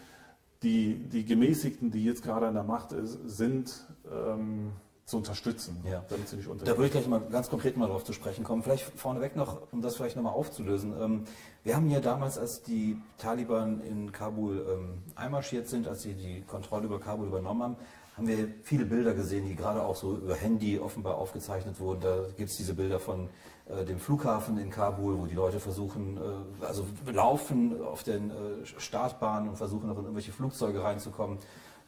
[0.64, 4.74] die, die Gemäßigten, die jetzt gerade an der Macht ist, sind, ähm,
[5.10, 6.06] zu unterstützen, ja.
[6.08, 8.62] damit sie nicht Da würde ich gleich mal ganz konkret mal darauf zu sprechen kommen.
[8.62, 10.94] Vielleicht vorneweg noch, um das vielleicht nochmal aufzulösen.
[11.02, 11.24] Ähm,
[11.70, 16.42] wir haben ja damals, als die Taliban in Kabul ähm, einmarschiert sind, als sie die
[16.42, 17.76] Kontrolle über Kabul übernommen haben,
[18.18, 22.02] haben wir viele Bilder gesehen, die gerade auch so über Handy offenbar aufgezeichnet wurden.
[22.02, 23.30] Da gibt es diese Bilder von
[23.68, 28.66] äh, dem Flughafen in Kabul, wo die Leute versuchen, äh, also laufen auf den äh,
[28.66, 31.38] Startbahnen und versuchen noch in irgendwelche Flugzeuge reinzukommen.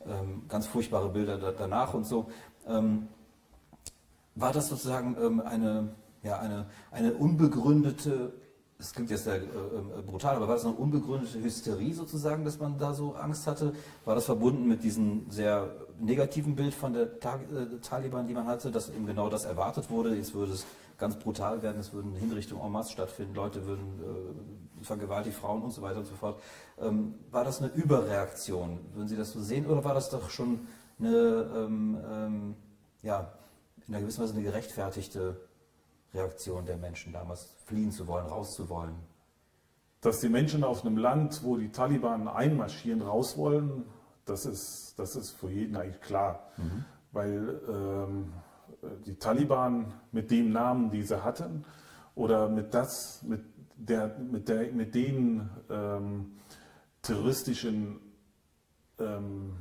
[0.06, 2.30] Ähm, ganz furchtbare Bilder da, danach und so.
[2.68, 3.08] Ähm,
[4.36, 8.34] war das sozusagen ähm, eine, ja, eine, eine unbegründete
[8.82, 12.58] das klingt jetzt sehr äh, äh, brutal, aber war das eine unbegründete Hysterie sozusagen, dass
[12.58, 13.74] man da so Angst hatte?
[14.06, 18.48] War das verbunden mit diesem sehr negativen Bild von der Ta äh, Taliban, die man
[18.48, 20.16] hatte, dass eben genau das erwartet wurde?
[20.16, 20.66] Jetzt würde es
[20.98, 25.72] ganz brutal werden, es würden Hinrichtungen en masse stattfinden, Leute würden äh, vergewaltigt, Frauen und
[25.72, 26.42] so weiter und so fort.
[26.80, 28.80] Ähm, war das eine Überreaktion?
[28.94, 30.62] Würden Sie das so sehen oder war das doch schon
[31.00, 32.56] eine, ähm, ähm,
[33.04, 33.32] ja,
[33.88, 35.38] in einer gewissen Weise eine gerechtfertigte
[36.14, 38.96] Reaktion der Menschen damals, fliehen zu wollen, rauszuwollen?
[40.02, 43.86] Dass die Menschen aus einem Land, wo die Taliban einmarschieren, raus wollen,
[44.26, 46.52] das ist, das ist für jeden eigentlich klar.
[46.58, 46.86] Mhm.
[47.12, 48.34] Weil ähm,
[49.06, 51.66] die Taliban mit dem Namen, die sie hatten,
[52.16, 53.42] oder mit, das, mit,
[53.76, 56.34] der, mit, der, mit den ähm,
[57.02, 58.02] terroristischen
[59.00, 59.56] ähm,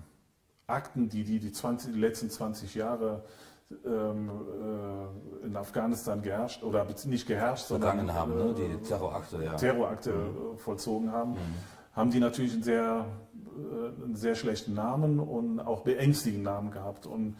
[0.67, 7.27] Akten, die die, die, 20, die letzten 20 Jahre äh, in Afghanistan geherrscht oder nicht
[7.27, 8.55] geherrscht, sondern haben, ne?
[8.55, 9.55] die äh, Terrorakte, ja.
[9.55, 10.59] Terrorakte mhm.
[10.59, 11.55] vollzogen haben, mhm.
[11.93, 13.07] haben die natürlich einen sehr,
[13.57, 17.07] äh, einen sehr schlechten Namen und auch beängstigenden Namen gehabt.
[17.07, 17.37] Und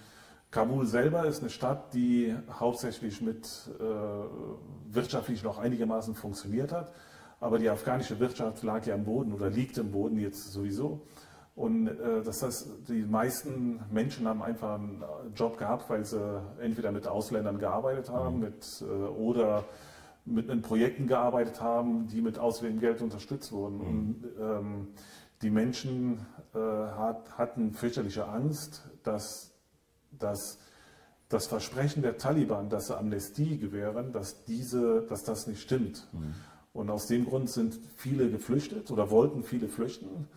[0.51, 3.47] Kabul selber ist eine Stadt, die hauptsächlich mit
[3.79, 6.93] äh, wirtschaftlich noch einigermaßen funktioniert hat.
[7.41, 11.01] Aber die afghanische Wirtschaft lag ja am Boden oder liegt im Boden jetzt sowieso.
[11.55, 16.93] Und äh, das heißt, die meisten Menschen haben einfach einen Job gehabt, weil sie entweder
[16.93, 18.41] mit Ausländern gearbeitet haben mhm.
[18.41, 19.65] mit, äh, oder
[20.25, 23.79] mit den Projekten gearbeitet haben, die mit ausländichem Geld unterstützt wurden.
[23.79, 23.89] Mhm.
[23.89, 24.89] Und ähm,
[25.43, 29.51] die Menschen äh, hat, hatten fürchterliche Angst, dass
[30.19, 30.59] dass
[31.29, 36.09] das Versprechen der Taliban, dass sie Amnestie gewähren, dass, diese, dass das nicht stimmt.
[36.13, 36.35] Mhm.
[36.73, 40.29] Und aus dem Grund sind viele geflüchtet oder wollten viele flüchten.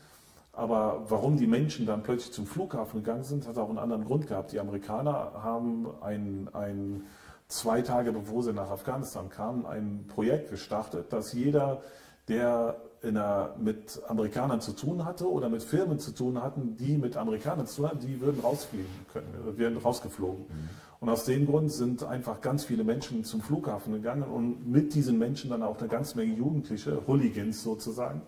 [0.53, 4.27] Aber warum die Menschen dann plötzlich zum Flughafen gegangen sind, hat auch einen anderen Grund
[4.27, 4.51] gehabt.
[4.51, 7.03] Die Amerikaner haben ein, ein
[7.47, 11.81] zwei Tage bevor sie nach Afghanistan kamen, ein Projekt gestartet, dass jeder,
[12.27, 17.17] der einer, mit Amerikanern zu tun hatte oder mit Firmen zu tun hatten, die mit
[17.17, 20.45] Amerikanern zu tun hatten, die würden rausfliegen können, werden rausgeflogen.
[20.47, 20.69] Mhm.
[20.99, 25.19] Und aus dem Grund sind einfach ganz viele Menschen zum Flughafen gegangen und mit diesen
[25.19, 28.21] Menschen dann auch eine ganze Menge Jugendliche, Hooligans sozusagen.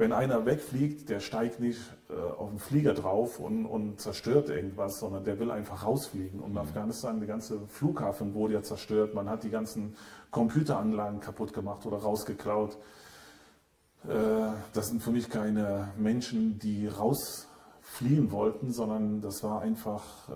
[0.00, 4.98] Wenn einer wegfliegt, der steigt nicht äh, auf den Flieger drauf und, und, zerstört irgendwas,
[4.98, 6.40] sondern der will einfach rausfliegen.
[6.40, 6.58] Und in mhm.
[6.60, 9.94] Afghanistan, der ganze Flughafen wurde ja zerstört, man hat die ganzen
[10.30, 12.78] Computeranlagen kaputt gemacht oder rausgeklaut.
[14.08, 20.32] Äh, das sind für mich keine Menschen, die rausfliehen wollten, sondern das war einfach äh,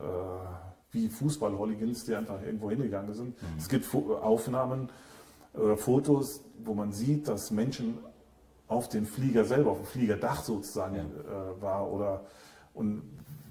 [0.91, 3.41] wie Fußball-Hooligans, die einfach irgendwo hingegangen sind.
[3.41, 3.49] Mhm.
[3.57, 4.91] Es gibt Aufnahmen
[5.55, 7.97] oder Fotos, wo man sieht, dass Menschen
[8.69, 11.03] auf dem Flieger selber, auf dem Fliegerdach sozusagen ja.
[11.03, 12.25] äh, war oder
[12.73, 13.03] und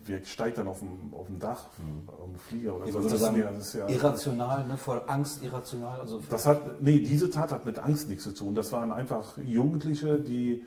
[0.06, 2.10] wer steigt dann auf dem, auf dem Dach, mhm.
[2.10, 3.00] auf dem Flieger oder so.
[3.00, 4.78] Das, sagen, ist, das ist ja irrational, ne?
[4.78, 6.00] voll Angst, irrational.
[6.00, 8.56] Also das hat, nee, diese Tat hat mit Angst nichts zu tun.
[8.56, 10.66] Das waren einfach Jugendliche, die,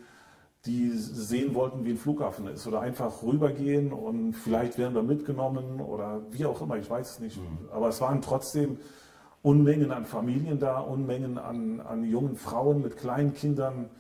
[0.65, 5.81] die sehen wollten, wie ein Flughafen ist oder einfach rübergehen und vielleicht werden wir mitgenommen
[5.81, 7.37] oder wie auch immer, ich weiß es nicht.
[7.37, 7.69] Mhm.
[7.73, 8.79] Aber es waren trotzdem
[9.43, 13.91] Unmengen an Familien da, Unmengen an, an jungen Frauen mit kleinen Kindern,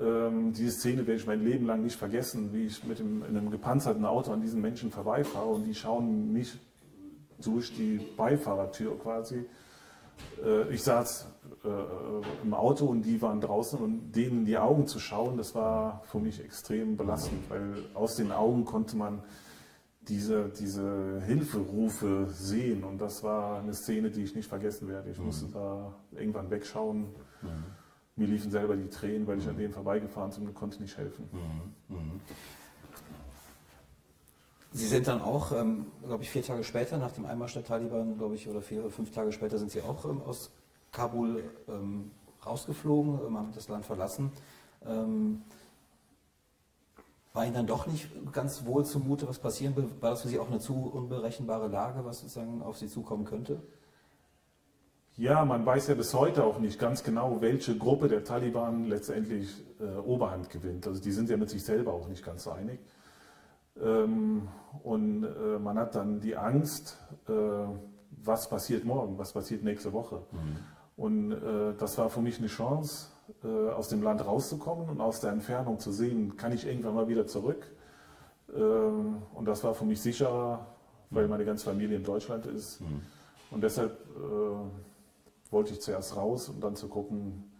[0.00, 3.36] ähm, diese Szene werde ich mein Leben lang nicht vergessen, wie ich mit dem, in
[3.36, 6.58] einem gepanzerten Auto an diesen Menschen vorbeifahre und die schauen mich
[7.42, 9.44] durch die Beifahrertür quasi.
[10.44, 11.26] Äh, ich saß
[11.64, 15.54] äh, im Auto und die waren draußen und denen in die Augen zu schauen, das
[15.56, 19.22] war für mich extrem belastend, weil aus den Augen konnte man
[20.02, 25.10] diese, diese Hilferufe sehen und das war eine Szene, die ich nicht vergessen werde.
[25.10, 25.26] Ich mhm.
[25.26, 27.08] musste da irgendwann wegschauen.
[27.42, 27.77] Mhm
[28.18, 29.50] mir liefen selber die Tränen, weil ich mhm.
[29.50, 31.28] an denen vorbeigefahren bin und konnte nicht helfen.
[31.32, 31.96] Mhm.
[31.96, 32.20] Mhm.
[34.72, 38.18] Sie sind dann auch, ähm, glaube ich, vier Tage später, nach dem Einmarsch der Taliban,
[38.18, 40.50] glaube ich, oder vier oder fünf Tage später sind Sie auch ähm, aus
[40.92, 42.10] Kabul ähm,
[42.44, 44.30] rausgeflogen, ähm, haben das Land verlassen.
[44.86, 45.42] Ähm,
[47.32, 49.88] war Ihnen dann doch nicht ganz wohl zumute, was passieren will?
[50.00, 53.62] War das für Sie auch eine zu unberechenbare Lage, was sozusagen auf Sie zukommen könnte?
[55.18, 59.48] Ja, man weiß ja bis heute auch nicht ganz genau, welche Gruppe der Taliban letztendlich
[59.80, 60.86] äh, Oberhand gewinnt.
[60.86, 62.78] Also die sind ja mit sich selber auch nicht ganz so einig.
[63.82, 64.46] Ähm,
[64.84, 67.32] und äh, man hat dann die Angst, äh,
[68.10, 70.22] was passiert morgen, was passiert nächste Woche.
[70.30, 70.56] Mhm.
[70.96, 73.08] Und äh, das war für mich eine Chance,
[73.42, 77.08] äh, aus dem Land rauszukommen und aus der Entfernung zu sehen, kann ich irgendwann mal
[77.08, 77.66] wieder zurück.
[78.54, 80.64] Ähm, und das war für mich sicherer,
[81.10, 82.80] weil meine ganze Familie in Deutschland ist.
[82.80, 83.02] Mhm.
[83.50, 84.97] Und deshalb äh,
[85.50, 87.50] wollte ich zuerst raus, um dann zu gucken,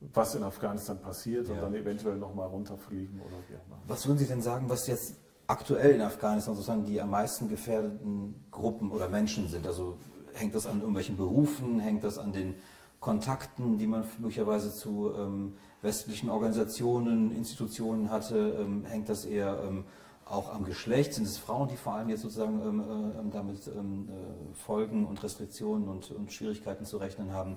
[0.00, 1.54] was in Afghanistan passiert ja.
[1.54, 3.78] und dann eventuell nochmal runterfliegen oder wie auch immer.
[3.86, 8.46] Was würden Sie denn sagen, was jetzt aktuell in Afghanistan sozusagen die am meisten gefährdeten
[8.50, 9.66] Gruppen oder Menschen sind?
[9.66, 9.96] Also
[10.34, 12.54] hängt das an irgendwelchen Berufen, hängt das an den
[13.00, 19.84] Kontakten, die man möglicherweise zu ähm, westlichen Organisationen, Institutionen hatte, ähm, hängt das eher ähm,
[20.26, 21.14] auch am Geschlecht?
[21.14, 25.06] Sind es Frauen, die vor allem jetzt sozusagen ähm, äh, ähm, damit ähm, äh, Folgen
[25.06, 27.56] und Restriktionen und, und, Schwierigkeiten zu rechnen haben?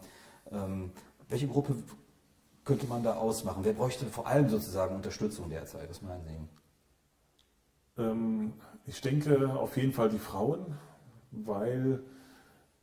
[1.28, 1.76] welche Gruppe
[2.64, 3.60] könnte man da ausmachen?
[3.64, 5.88] Wer bräuchte vor allem sozusagen Unterstützung derzeit?
[5.88, 6.40] Was meinen Sie?
[8.88, 10.66] ich denke auf jeden Fall die Frauen,
[11.30, 12.02] weil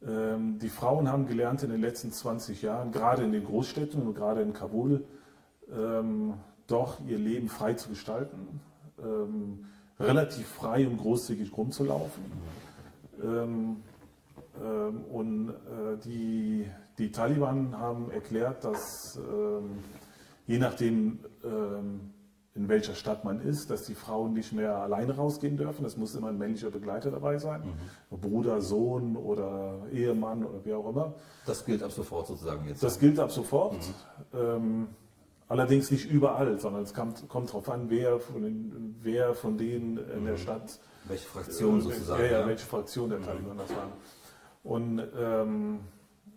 [0.06, 4.14] ähm, die Frauen haben gelernt in den letzten 20 Jahren, gerade in den Großstädten und
[4.14, 5.04] gerade in Kabul,
[5.72, 6.34] ähm,
[6.66, 8.60] doch ihr Leben frei zu gestalten,
[9.02, 9.66] ähm,
[9.98, 12.22] relativ frei und großzügig rumzulaufen.
[15.12, 16.66] und äh, die,
[16.98, 19.18] die Taliban haben erklärt, dass
[20.46, 21.18] je nachdem,
[22.56, 25.84] in welcher Stadt man ist, dass die Frauen nicht mehr alleine rausgehen dürfen.
[25.84, 27.62] Es muss immer ein männlicher Begleiter dabei sein.
[28.10, 28.18] Mhm.
[28.18, 31.14] Bruder, Sohn oder Ehemann oder wie auch immer.
[31.44, 32.82] Das gilt ab sofort sozusagen jetzt.
[32.82, 33.76] Das gilt ab sofort.
[34.32, 34.88] Mhm.
[35.48, 39.98] Allerdings nicht überall, sondern es kommt, kommt darauf an, wer von, den, wer von denen
[39.98, 40.38] in der mhm.
[40.38, 40.80] Stadt.
[41.08, 42.24] Welche Fraktion äh, sozusagen.
[42.24, 43.24] Ja, ja, welche Fraktion der mhm.
[43.24, 43.92] Taliban das waren.
[44.64, 45.80] Und, ähm,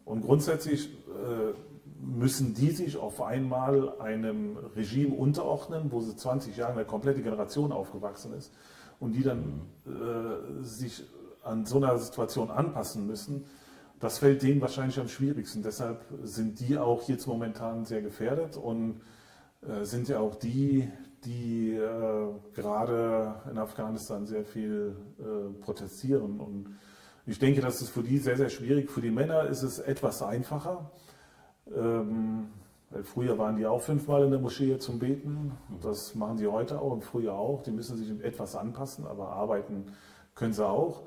[0.05, 0.89] und grundsätzlich.
[1.07, 1.53] Äh,
[2.01, 7.71] müssen die sich auf einmal einem Regime unterordnen, wo sie 20 Jahre eine komplette Generation
[7.71, 8.53] aufgewachsen ist
[8.99, 11.03] und die dann äh, sich
[11.43, 13.45] an so einer Situation anpassen müssen,
[13.99, 15.63] das fällt denen wahrscheinlich am schwierigsten.
[15.63, 19.01] Deshalb sind die auch jetzt momentan sehr gefährdet und
[19.61, 20.89] äh, sind ja auch die,
[21.25, 26.39] die äh, gerade in Afghanistan sehr viel äh, protestieren.
[26.39, 26.77] Und
[27.25, 28.89] ich denke, das ist für die sehr, sehr schwierig.
[28.89, 30.91] Für die Männer ist es etwas einfacher
[31.75, 32.49] ähm,
[33.03, 35.51] früher waren die auch fünfmal in der Moschee zum Beten.
[35.81, 37.61] Das machen sie heute auch und früher auch.
[37.63, 39.85] Die müssen sich etwas anpassen, aber arbeiten
[40.35, 41.03] können sie auch.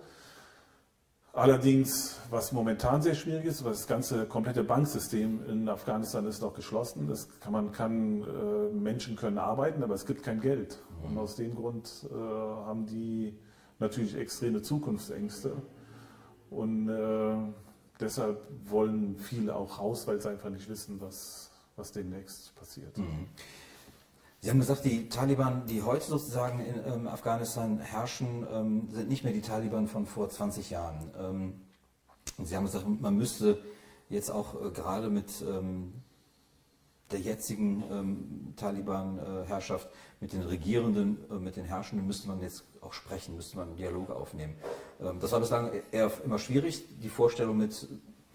[1.35, 6.53] Allerdings, was momentan sehr schwierig ist, weil das ganze komplette Banksystem in Afghanistan ist noch
[6.53, 7.09] geschlossen.
[7.09, 10.83] Das kann, man kann, äh, Menschen können arbeiten, aber es gibt kein Geld.
[11.03, 13.35] Und aus dem Grund äh, haben die
[13.79, 15.57] natürlich extreme Zukunftsängste.
[16.51, 17.35] Und äh,
[17.99, 22.99] deshalb wollen viele auch raus, weil sie einfach nicht wissen, was, was demnächst passiert.
[22.99, 23.29] Mhm.
[24.45, 29.23] Sie haben gesagt, die Taliban, die heute sozusagen in ähm, Afghanistan herrschen, ähm, sind nicht
[29.23, 31.13] mehr die Taliban von vor 20 Jahren.
[31.17, 31.61] Ähm,
[32.43, 33.63] Sie haben gesagt, man müsste
[34.09, 35.93] jetzt auch äh, gerade mit ähm,
[37.13, 42.95] der jetzigen ähm, Taliban-Herrschaft, mit den Regierenden, äh, mit den Herrschenden müsste man jetzt auch
[42.95, 44.57] sprechen, müsste man einen Dialog aufnehmen.
[45.01, 47.87] Ähm, das war bislang eher immer schwierig, die Vorstellung mit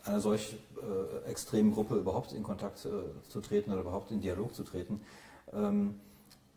[0.06, 2.90] einer solch äh, extremen Gruppe überhaupt in Kontakt äh,
[3.28, 5.02] zu treten oder überhaupt in Dialog zu treten.
[5.54, 6.00] Ähm,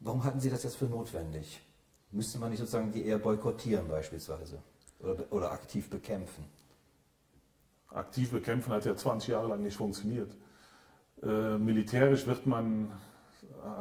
[0.00, 1.60] warum halten Sie das jetzt für notwendig?
[2.12, 4.58] Müsste man nicht sozusagen die eher boykottieren beispielsweise
[4.98, 6.44] oder, oder aktiv bekämpfen?
[7.88, 10.36] Aktiv bekämpfen hat ja 20 Jahre lang nicht funktioniert.
[11.22, 12.92] Äh, militärisch wird man,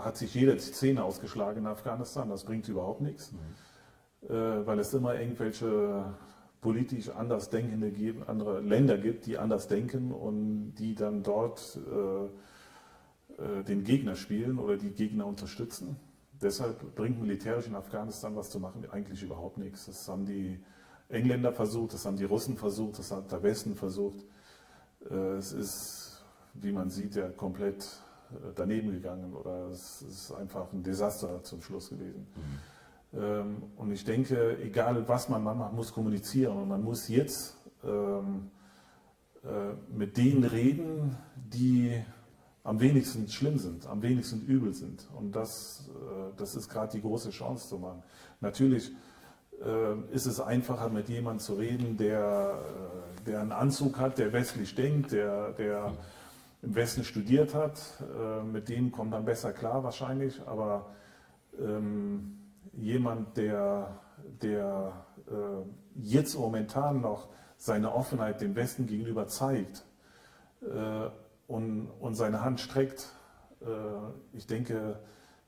[0.01, 4.33] hat sich jeder die Zähne ausgeschlagen in Afghanistan, das bringt überhaupt nichts, mhm.
[4.33, 6.13] äh, weil es immer irgendwelche
[6.61, 12.29] politisch anders denkende geben, andere Länder gibt, die anders denken und die dann dort äh,
[13.39, 15.97] äh, den Gegner spielen oder die Gegner unterstützen.
[16.41, 19.85] Deshalb bringt militärisch in Afghanistan was zu machen eigentlich überhaupt nichts.
[19.87, 20.59] Das haben die
[21.09, 24.25] Engländer versucht, das haben die Russen versucht, das hat der Westen versucht.
[25.09, 26.09] Äh, es ist
[26.53, 27.83] wie man sieht, ja komplett
[28.31, 32.27] äh, daneben gegangen oder es ist einfach ein Desaster zum Schluss gewesen.
[32.35, 33.19] Mhm.
[33.19, 37.57] Ähm, und ich denke, egal was man macht, man muss kommunizieren und man muss jetzt
[37.83, 38.51] ähm,
[39.43, 42.03] äh, mit denen reden, die
[42.63, 45.07] am wenigsten schlimm sind, am wenigsten übel sind.
[45.15, 48.03] Und das, äh, das ist gerade die große Chance zu machen.
[48.41, 48.91] Natürlich
[49.63, 52.59] äh, ist es einfacher, mit jemandem zu reden, der,
[53.21, 55.93] äh, der einen Anzug hat, der westlich denkt, der, der
[56.61, 57.79] im Westen studiert hat,
[58.51, 60.87] mit dem kommt man besser klar wahrscheinlich, aber
[61.57, 62.37] ähm,
[62.73, 63.97] jemand, der,
[64.41, 69.85] der äh, jetzt momentan noch seine Offenheit dem Westen gegenüber zeigt
[70.61, 71.09] äh,
[71.49, 73.09] und, und seine Hand streckt,
[73.61, 73.65] äh,
[74.37, 74.99] ich denke,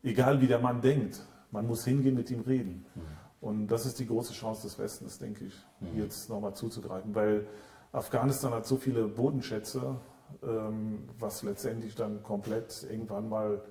[0.03, 2.85] egal wie der Mann denkt, man muss hingehen mit ihm reden.
[2.95, 3.01] Mhm.
[3.39, 5.97] Und das ist die große Chance des Westens, denke ich, mhm.
[5.97, 7.47] jetzt nochmal zuzugreifen, weil
[7.93, 9.95] Afghanistan hat so viele Bodenschätze
[10.43, 13.61] ähm, was letztendlich dann komplett irgendwann mal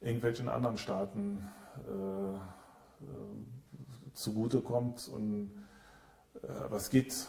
[0.00, 1.48] irgendwelchen anderen Staaten
[1.86, 2.38] äh,
[4.12, 5.08] zugutekommt.
[5.08, 5.50] Und,
[6.42, 7.26] äh, aber es geht,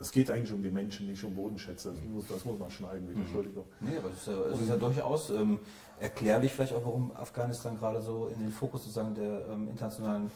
[0.00, 1.92] es geht eigentlich um die Menschen, nicht um Bodenschätze.
[1.92, 3.22] Das muss, das muss man schneiden, mhm.
[3.22, 3.64] Entschuldigung.
[3.80, 5.58] Nee, aber es ist ja, ist ja durchaus ähm,
[6.00, 10.30] erklärlich vielleicht auch, warum Afghanistan gerade so in den Fokus sozusagen der ähm, internationalen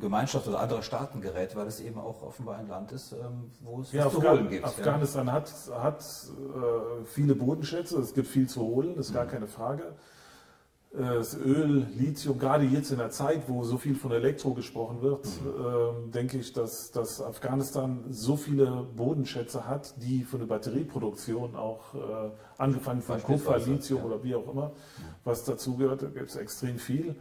[0.00, 3.80] Gemeinschaft oder anderer Staaten gerät, weil es eben auch offenbar ein Land ist, ähm, wo
[3.82, 4.64] es ja, was Afghan zu holen gibt.
[4.64, 5.32] Afghanistan ja.
[5.32, 9.30] hat, hat äh, viele Bodenschätze, es gibt viel zu holen, das ist gar mhm.
[9.30, 9.94] keine Frage.
[10.98, 15.26] Das Öl, Lithium, gerade jetzt in der Zeit, wo so viel von Elektro gesprochen wird,
[15.26, 16.08] mhm.
[16.08, 21.94] äh, denke ich, dass, dass Afghanistan so viele Bodenschätze hat, die von der Batterieproduktion auch
[21.94, 21.98] äh,
[22.56, 24.06] angefangen von Kupfer, Lithium ja.
[24.06, 24.72] oder wie auch immer,
[25.24, 27.14] was dazu gehört, da gibt es extrem viel.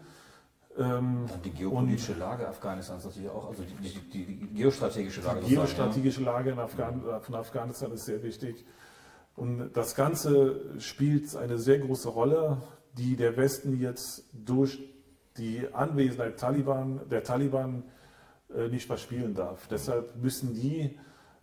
[0.77, 5.41] Ähm, die geopolitische Lage Afghanistans natürlich auch, also die, die, die geostrategische Lage.
[5.41, 8.65] Die geostrategische Lage in Afghan von Afghanistan ist sehr wichtig.
[9.35, 12.57] Und das Ganze spielt eine sehr große Rolle,
[12.97, 14.79] die der Westen jetzt durch
[15.37, 17.83] die Anwesenheit Taliban, der Taliban
[18.55, 19.67] äh, nicht verspielen darf.
[19.67, 20.97] Deshalb müssen die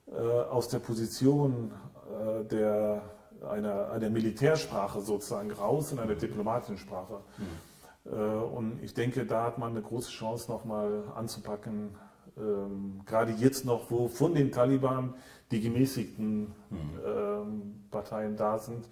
[0.07, 1.73] äh, aus der Position
[2.09, 3.03] äh, der,
[3.49, 7.21] einer, einer Militärsprache sozusagen raus in eine diplomatische Sprache.
[7.39, 7.73] Mhm
[8.05, 11.97] äh, und ich denke, da hat man eine große Chance nochmal anzupacken.
[12.37, 15.15] Ähm, gerade jetzt noch, wo von den Taliban
[15.51, 17.85] die gemäßigten mhm.
[17.91, 18.89] Parteien da sind,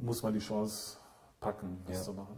[0.00, 0.98] muss man die Chance
[1.44, 2.02] packen, das ja.
[2.02, 2.34] zu machen.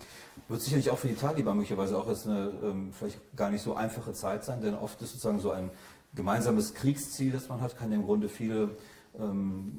[0.49, 3.75] Wird sicherlich auch für die Taliban möglicherweise auch jetzt eine ähm, vielleicht gar nicht so
[3.75, 5.71] einfache Zeit sein, denn oft ist sozusagen so ein
[6.15, 8.77] gemeinsames Kriegsziel, das man hat, kann im Grunde viele
[9.19, 9.73] ähm,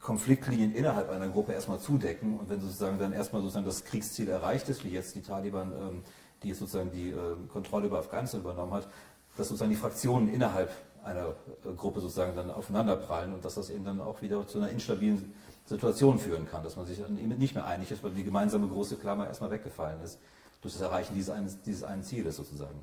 [0.00, 4.68] Konfliktlinien innerhalb einer Gruppe erstmal zudecken und wenn sozusagen dann erstmal sozusagen das Kriegsziel erreicht
[4.68, 6.02] ist, wie jetzt die Taliban, ähm,
[6.42, 7.16] die jetzt sozusagen die äh,
[7.52, 8.88] Kontrolle über Afghanistan übernommen hat,
[9.36, 10.70] dass sozusagen die Fraktionen innerhalb
[11.02, 11.28] einer
[11.64, 15.34] äh, Gruppe sozusagen dann aufeinanderprallen und dass das eben dann auch wieder zu einer instabilen
[15.64, 18.68] Situation führen kann, dass man sich dann eben nicht mehr einig ist, weil die gemeinsame
[18.68, 20.18] große Klammer erstmal weggefallen ist
[20.60, 22.80] durch das Erreichen dieses einen, dieses einen Zieles sozusagen.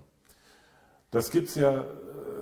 [1.10, 1.84] Das gibt's ja,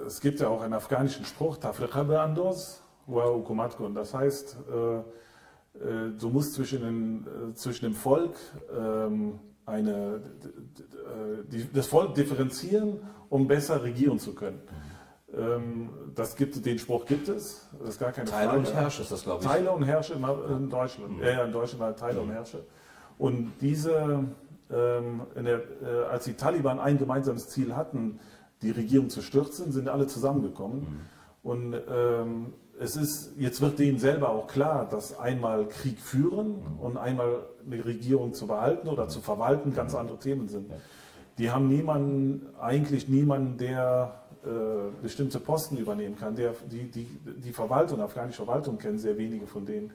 [0.06, 6.30] es gibt ja auch einen afghanischen Spruch, Tafriqa Andos, und das heißt, äh, äh, du
[6.30, 8.36] musst zwischen, den, äh, zwischen dem Volk
[8.72, 10.22] ähm, eine,
[11.74, 14.62] das Volk differenzieren, um besser regieren zu können.
[15.38, 18.60] Ähm, das gibt, den Spruch gibt es, das ist gar keine Teile Frage.
[18.60, 19.48] und Herrsche ist das, glaube ich.
[19.50, 21.18] Teile und Herrsche in Deutschland.
[21.18, 21.24] Mhm.
[21.24, 22.30] Ja, in Deutschland halt Teile mhm.
[22.30, 22.64] und Herrsche.
[23.18, 24.24] Und diese,
[24.72, 25.62] ähm, der,
[26.12, 28.20] als die Taliban ein gemeinsames Ziel hatten,
[28.62, 30.80] die Regierung zu stürzen, sind alle zusammengekommen.
[30.80, 31.00] Mhm.
[31.44, 36.98] Und ähm, es ist, jetzt wird denen selber auch klar, dass einmal Krieg führen und
[36.98, 40.72] einmal eine Regierung zu behalten oder zu verwalten ganz andere Themen sind.
[41.38, 46.36] Die haben niemanden, eigentlich niemanden, der äh, bestimmte Posten übernehmen kann.
[46.36, 49.92] Der, die, die, die Verwaltung, afghanische Verwaltung kennen sehr wenige von denen.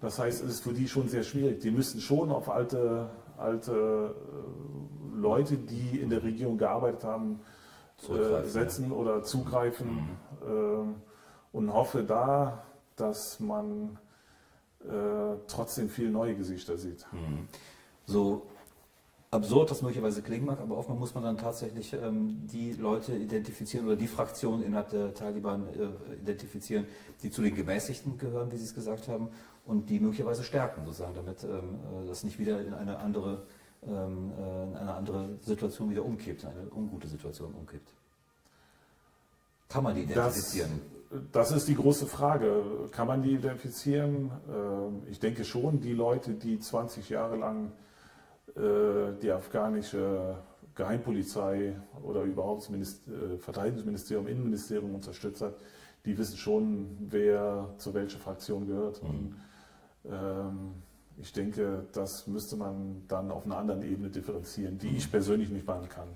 [0.00, 1.60] Das heißt, es ist für die schon sehr schwierig.
[1.60, 3.08] Die müssen schon auf alte,
[3.38, 7.40] alte äh, Leute, die in der Regierung gearbeitet haben,
[8.08, 9.88] äh, setzen oder zugreifen.
[9.88, 10.08] Mhm.
[10.46, 10.94] Ähm,
[11.52, 12.62] und hoffe da,
[12.96, 13.98] dass man
[14.84, 17.06] äh, trotzdem viele neue Gesichter sieht.
[17.12, 17.48] Mhm.
[18.06, 18.46] So
[19.30, 23.86] absurd das möglicherweise klingen mag, aber oftmals muss man dann tatsächlich ähm, die Leute identifizieren
[23.86, 26.86] oder die Fraktionen innerhalb der Taliban äh, identifizieren,
[27.22, 29.28] die zu den Gemäßigten gehören, wie Sie es gesagt haben,
[29.66, 31.50] und die möglicherweise stärken, sozusagen, damit ähm,
[32.04, 33.42] äh, das nicht wieder in eine andere
[33.86, 37.92] ähm, äh, in eine andere Situation wieder umkippt, eine ungute Situation umkippt.
[39.68, 40.80] Kann man die identifizieren?
[41.10, 42.88] Das das ist die große Frage.
[42.90, 44.30] Kann man die identifizieren?
[44.50, 47.72] Ähm, ich denke schon, die Leute, die 20 Jahre lang
[48.56, 50.36] die afghanische
[50.78, 55.54] Geheimpolizei oder überhaupt das äh, Verteidigungsministerium, Innenministerium unterstützt hat,
[56.06, 59.02] die wissen schon, wer zu welcher Fraktion gehört.
[59.02, 59.08] Mhm.
[59.08, 59.34] Und,
[60.06, 60.70] ähm,
[61.20, 65.66] ich denke, das müsste man dann auf einer anderen Ebene differenzieren, die ich persönlich nicht
[65.66, 66.06] machen kann.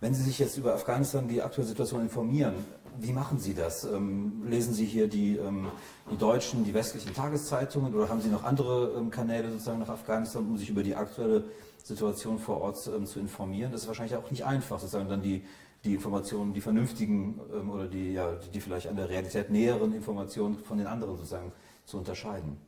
[0.00, 2.54] Wenn Sie sich jetzt über Afghanistan, die aktuelle Situation informieren,
[2.98, 3.84] wie machen Sie das?
[3.84, 5.68] Ähm, lesen Sie hier die, ähm,
[6.10, 10.44] die deutschen, die westlichen Tageszeitungen oder haben Sie noch andere ähm, Kanäle sozusagen nach Afghanistan,
[10.48, 11.44] um sich über die aktuelle
[11.84, 13.72] Situation vor Ort ähm, zu informieren?
[13.72, 15.44] Das ist wahrscheinlich auch nicht einfach, sozusagen dann die,
[15.84, 20.58] die Informationen, die vernünftigen ähm, oder die, ja, die vielleicht an der Realität näheren Informationen
[20.58, 21.52] von den anderen sozusagen
[21.84, 22.58] zu unterscheiden.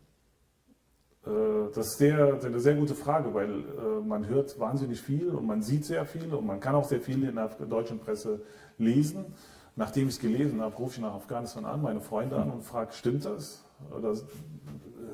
[1.26, 1.30] Äh,
[1.74, 5.62] das ist sehr, eine sehr gute Frage, weil äh, man hört wahnsinnig viel und man
[5.62, 8.42] sieht sehr viel und man kann auch sehr viel in der deutschen Presse
[8.78, 9.26] lesen.
[9.74, 12.92] Nachdem ich es gelesen habe, rufe ich nach Afghanistan an, meine Freunde an und frage,
[12.92, 13.64] stimmt das?
[13.96, 14.14] Oder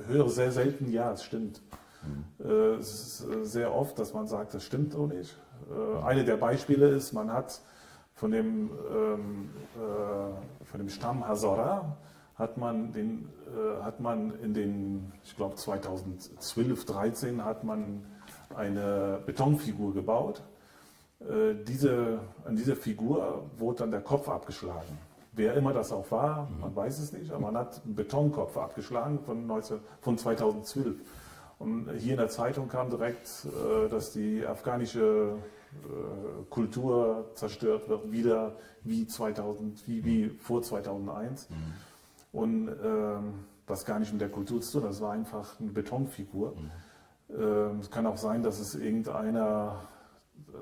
[0.08, 1.62] höre sehr selten, ja, es stimmt.
[2.02, 2.46] Mhm.
[2.46, 5.36] Äh, es ist sehr oft, dass man sagt, das stimmt so nicht.
[6.04, 7.60] Eine der Beispiele ist, man hat
[8.14, 9.50] von dem, ähm,
[10.64, 11.96] von dem Stamm Hazara,
[12.36, 18.04] hat man, den, äh, hat man in den, ich glaube 2012, 2013 hat man
[18.54, 20.42] eine Betonfigur gebaut
[21.20, 24.98] Äh, diese, an dieser Figur wurde dann der Kopf abgeschlagen.
[25.32, 29.18] Wer immer das auch war, man weiß es nicht, aber man hat einen Betonkopf abgeschlagen
[29.26, 30.96] von, 19, von 2012.
[31.58, 35.36] Und hier in der Zeitung kam direkt, äh, dass die afghanische
[35.72, 41.50] äh, Kultur zerstört wird, wieder wie, 2000, wie, wie vor 2001.
[41.50, 41.56] Mhm.
[42.32, 43.34] Und ähm,
[43.66, 46.54] das gar nicht mit der Kultur zu tun, das war einfach eine Betonfigur.
[46.54, 46.70] Mhm.
[47.36, 49.80] Ähm, es kann auch sein, dass es irgendeiner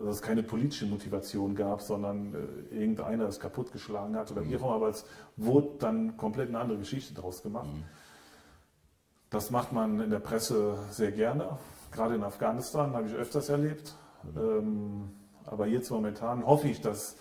[0.04, 4.50] dass es keine politische Motivation gab, sondern äh, irgendeiner es kaputtgeschlagen hat oder mhm.
[4.50, 5.04] irgendwo, aber es
[5.36, 7.68] wurde dann komplett eine andere Geschichte daraus gemacht.
[7.68, 7.84] Mhm.
[9.30, 11.58] Das macht man in der Presse sehr gerne.
[11.92, 13.94] Gerade in Afghanistan habe ich öfters erlebt.
[14.22, 14.40] Mhm.
[14.40, 15.10] Ähm,
[15.44, 17.14] aber jetzt momentan hoffe ich, dass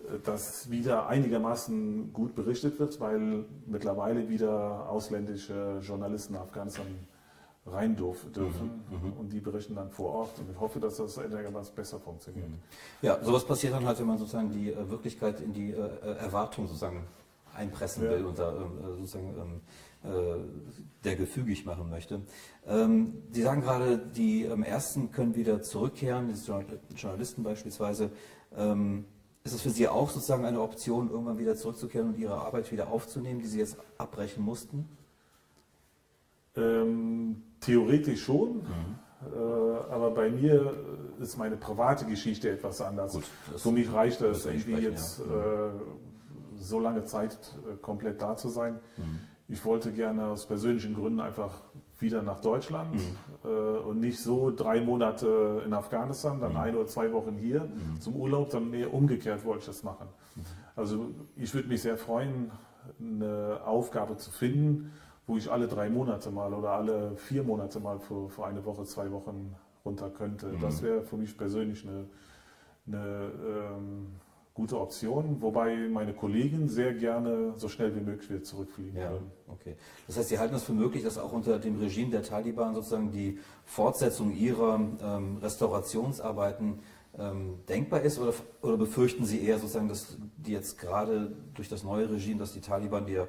[0.00, 6.86] äh, das wieder einigermaßen gut berichtet wird, weil mittlerweile wieder ausländische Journalisten in Afghanistan
[7.66, 8.30] rein dürfen.
[8.90, 10.38] Mhm, mhm, und die berichten dann vor Ort.
[10.38, 12.48] Und ich hoffe, dass das etwas besser funktioniert.
[12.48, 12.58] Mhm.
[13.02, 16.66] Ja, sowas passiert dann halt, wenn man sozusagen die äh, Wirklichkeit in die äh, Erwartung
[16.66, 17.06] sozusagen
[17.54, 18.10] einpressen ja.
[18.10, 19.60] will und da ähm, sozusagen ähm,
[19.93, 22.20] äh, der gefügig machen möchte.
[22.66, 28.10] Ähm, Sie sagen gerade, die Ersten können wieder zurückkehren, die Journalisten beispielsweise.
[29.44, 32.88] Ist es für Sie auch sozusagen eine Option, irgendwann wieder zurückzukehren und Ihre Arbeit wieder
[32.88, 34.88] aufzunehmen, die Sie jetzt abbrechen mussten?
[36.56, 38.98] Ähm, theoretisch schon, mhm.
[39.34, 39.38] äh,
[39.90, 40.74] aber bei mir
[41.20, 43.12] ist meine private Geschichte etwas anders.
[43.12, 43.24] Gut,
[43.56, 45.66] Für mich reicht es irgendwie jetzt ja.
[45.66, 45.72] äh,
[46.56, 47.36] so lange Zeit
[47.70, 48.78] äh, komplett da zu sein.
[48.96, 49.20] Mhm.
[49.48, 51.52] Ich wollte gerne aus persönlichen Gründen einfach
[51.98, 53.00] wieder nach Deutschland mhm.
[53.44, 56.58] äh, und nicht so drei Monate in Afghanistan, dann mhm.
[56.58, 58.00] ein oder zwei Wochen hier mhm.
[58.00, 60.08] zum Urlaub, dann mehr umgekehrt wollte ich das machen.
[60.34, 60.42] Mhm.
[60.76, 62.50] Also ich würde mich sehr freuen,
[63.00, 64.92] eine Aufgabe zu finden,
[65.26, 68.84] wo ich alle drei Monate mal oder alle vier Monate mal für, für eine Woche,
[68.84, 70.48] zwei Wochen runter könnte.
[70.48, 70.60] Mhm.
[70.60, 72.06] Das wäre für mich persönlich eine,
[72.86, 74.06] eine ähm,
[74.54, 79.30] gute Option, wobei meine Kollegen sehr gerne so schnell wie möglich wieder zurückfliegen ja, würden.
[79.48, 79.74] Okay.
[80.06, 83.10] Das heißt, Sie halten es für möglich, dass auch unter dem Regime der Taliban sozusagen
[83.10, 86.78] die Fortsetzung ihrer ähm, Restaurationsarbeiten
[87.18, 88.32] ähm, denkbar ist oder,
[88.62, 92.60] oder befürchten Sie eher sozusagen, dass die jetzt gerade durch das neue Regime, dass die
[92.60, 93.26] Taliban, die ja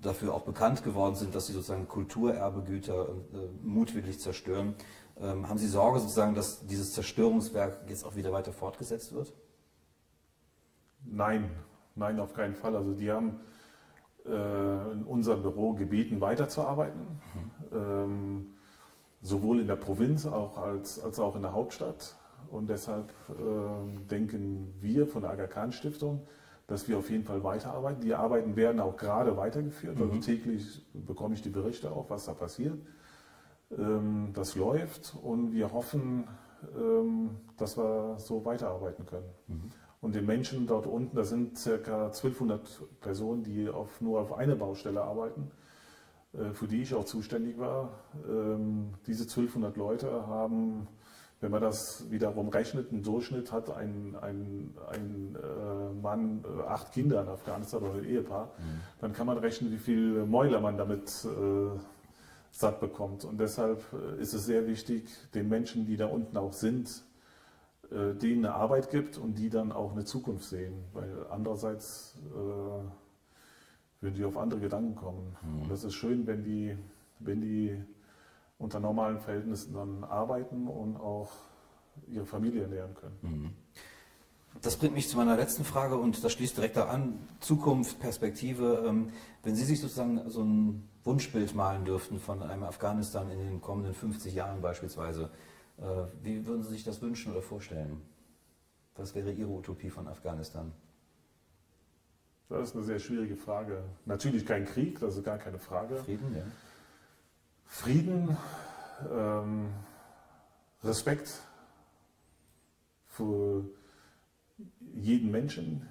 [0.00, 4.74] dafür auch bekannt geworden sind, dass sie sozusagen Kulturerbegüter äh, mutwillig zerstören.
[5.20, 9.34] Ähm, haben Sie Sorge sozusagen, dass dieses Zerstörungswerk jetzt auch wieder weiter fortgesetzt wird?
[11.04, 11.50] Nein,
[11.94, 12.76] nein, auf keinen Fall.
[12.76, 13.40] Also die haben
[14.26, 17.00] äh, in unserem Büro gebeten, weiterzuarbeiten.
[17.34, 17.76] Mhm.
[17.76, 18.46] Ähm,
[19.22, 22.16] sowohl in der Provinz auch als, als auch in der Hauptstadt.
[22.50, 26.26] Und deshalb äh, denken wir von der Aga Khan Stiftung,
[26.66, 28.00] dass wir auf jeden Fall weiterarbeiten.
[28.00, 29.96] Die Arbeiten werden auch gerade weitergeführt.
[29.96, 30.12] Also mhm.
[30.12, 32.78] Also täglich bekomme ich die Berichte auch, was da passiert.
[33.76, 36.28] Ähm, das läuft und wir hoffen,
[36.76, 39.28] ähm, dass wir so weiterarbeiten können.
[39.46, 39.70] Mhm.
[40.00, 42.06] Und die Menschen dort unten, das sind ca.
[42.06, 45.50] 1200 Personen, die auf, nur auf eine Baustelle arbeiten,
[46.32, 47.92] äh, für die ich auch zuständig war.
[48.26, 50.88] Ähm, diese 1200 Leute haben
[51.42, 56.92] wenn man das wiederum rechnet, im Durchschnitt hat ein, ein, ein äh, Mann äh, acht
[56.92, 58.80] Kinder in Afghanistan oder ein Ehepaar, mhm.
[59.00, 61.26] dann kann man rechnen, wie viel Mäuler man damit
[62.50, 63.24] satt bekommt.
[63.24, 63.82] Und deshalb
[64.18, 67.04] ist es sehr wichtig, den Menschen, die da unten auch sind,
[67.90, 70.84] äh, denen eine Arbeit gibt und die dann auch eine Zukunft sehen.
[70.92, 72.32] Weil andererseits äh,
[74.00, 75.36] würden die auf andere Gedanken kommen.
[75.42, 75.62] Mhm.
[75.62, 76.76] Und das ist schön, wenn die,
[77.18, 77.76] wenn die
[78.58, 81.32] unter normalen Verhältnissen dann arbeiten und auch
[82.06, 83.18] ihre Familie ernähren können.
[83.22, 83.50] Mhm.
[84.62, 87.18] Das bringt mich zu meiner letzten Frage und das schließt direkt an.
[87.40, 88.84] Zukunft, Perspektive.
[88.86, 89.10] Ähm,
[89.42, 93.94] wenn Sie sich sozusagen so ein Wunschbild malen dürften von einem Afghanistan in den kommenden
[93.94, 95.30] 50 Jahren beispielsweise,
[96.22, 98.02] wie würden Sie sich das wünschen oder vorstellen?
[98.96, 100.72] Was wäre Ihre Utopie von Afghanistan?
[102.50, 103.84] Das ist eine sehr schwierige Frage.
[104.06, 105.96] Natürlich kein Krieg, das ist gar keine Frage.
[105.96, 106.42] Frieden, ja.
[107.64, 108.36] Frieden,
[109.10, 109.68] ähm,
[110.82, 111.40] Respekt
[113.06, 113.64] für
[114.94, 115.88] jeden Menschen,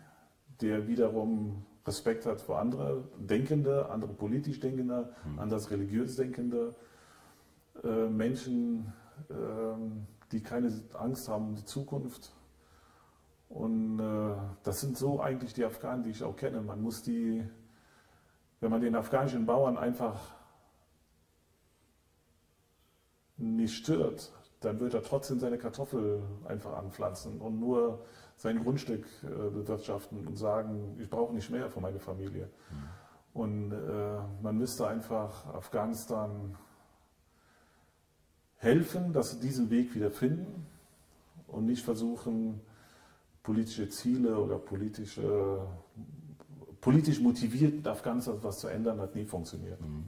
[0.62, 5.40] der wiederum Respekt hat für andere Denkende, andere politisch Denkende, mhm.
[5.40, 6.76] anders religiös Denkende,
[7.84, 8.99] äh, Menschen, äh,
[10.32, 12.34] die keine Angst haben um die Zukunft.
[13.50, 16.62] Und äh, das sind so eigentlich die Afghanen, die ich auch kenne.
[16.62, 17.44] Man muss die,
[18.60, 20.20] wenn man den afghanischen Bauern einfach
[23.38, 28.06] nicht stört, dann wird er trotzdem seine Kartoffel einfach anpflanzen und nur
[28.36, 32.50] sein Grundstück äh, bewirtschaften und sagen, ich brauche nicht mehr für meine Familie.
[32.70, 32.90] Mhm.
[33.42, 36.58] Und äh, man müsste einfach Afghanistan
[38.60, 40.66] helfen, dass sie diesen Weg wieder finden
[41.48, 42.62] und nicht versuchen,
[43.44, 45.60] politische Ziele oder politische,
[46.82, 49.82] politisch motiviert in Afghanistan was zu ändern, hat nie funktioniert.
[49.82, 50.06] Mhm.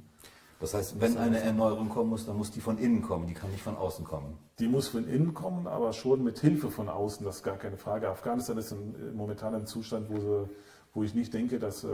[0.60, 3.50] Das heißt, wenn eine Erneuerung kommen muss, dann muss die von innen kommen, die kann
[3.50, 4.38] nicht von außen kommen.
[4.60, 7.78] Die muss von innen kommen, aber schon mit Hilfe von außen, das ist gar keine
[7.78, 8.10] Frage.
[8.10, 8.76] Afghanistan ist
[9.16, 10.50] momentan im Zustand, wo, sie,
[10.94, 11.88] wo ich nicht denke, dass äh,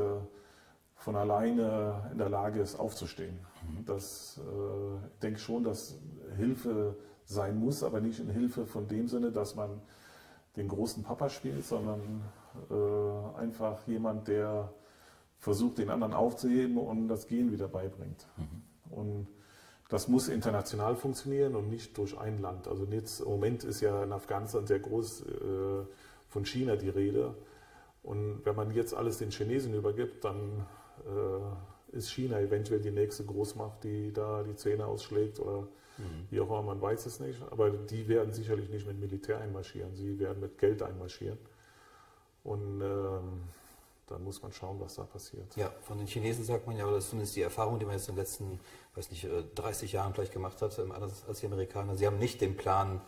[0.97, 3.39] von alleine in der Lage ist, aufzustehen.
[3.63, 3.85] Mhm.
[3.85, 5.97] Das äh, ich denke schon, dass
[6.35, 6.95] Hilfe
[7.25, 9.81] sein muss, aber nicht in Hilfe von dem Sinne, dass man
[10.55, 12.23] den großen Papa spielt, sondern
[12.69, 14.73] äh, einfach jemand, der
[15.37, 18.25] versucht, den anderen aufzuheben und das Gehen wieder beibringt.
[18.37, 18.93] Mhm.
[18.93, 19.27] Und
[19.89, 22.67] das muss international funktionieren und nicht durch ein Land.
[22.67, 25.25] Also jetzt im Moment ist ja in Afghanistan sehr groß äh,
[26.27, 27.35] von China die Rede.
[28.03, 30.65] Und wenn man jetzt alles den Chinesen übergibt, dann
[31.91, 35.61] ist China eventuell die nächste Großmacht, die da die Zähne ausschlägt oder
[35.97, 36.27] mhm.
[36.29, 37.41] wie auch immer, man weiß es nicht.
[37.49, 41.37] Aber die werden sicherlich nicht mit Militär einmarschieren, sie werden mit Geld einmarschieren.
[42.43, 43.41] Und ähm,
[44.07, 45.55] dann muss man schauen, was da passiert.
[45.57, 47.95] Ja, von den Chinesen sagt man ja, oder das ist zumindest die Erfahrung, die man
[47.95, 48.59] jetzt in den letzten,
[48.95, 51.95] weiß nicht, 30 äh, Jahren vielleicht gemacht hat, anders als die Amerikaner.
[51.97, 53.01] Sie haben nicht den Plan,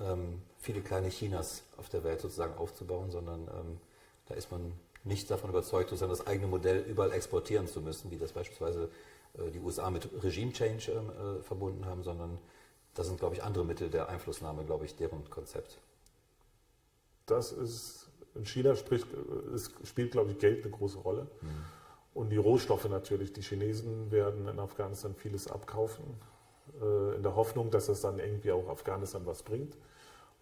[0.00, 3.80] ähm, viele kleine Chinas auf der Welt sozusagen aufzubauen, sondern ähm,
[4.26, 4.72] da ist man
[5.04, 8.88] nicht davon überzeugt, sozusagen das eigene Modell überall exportieren zu müssen, wie das beispielsweise
[9.38, 12.38] äh, die USA mit Regime Change äh, verbunden haben, sondern
[12.94, 15.78] das sind, glaube ich, andere Mittel der Einflussnahme, glaube ich, deren Konzept.
[17.26, 19.06] Das ist, in China spricht,
[19.54, 21.26] es spielt, glaube ich, Geld eine große Rolle.
[21.40, 21.48] Mhm.
[22.14, 23.32] Und die Rohstoffe natürlich.
[23.32, 26.04] Die Chinesen werden in Afghanistan vieles abkaufen,
[26.80, 29.76] äh, in der Hoffnung, dass das dann irgendwie auch Afghanistan was bringt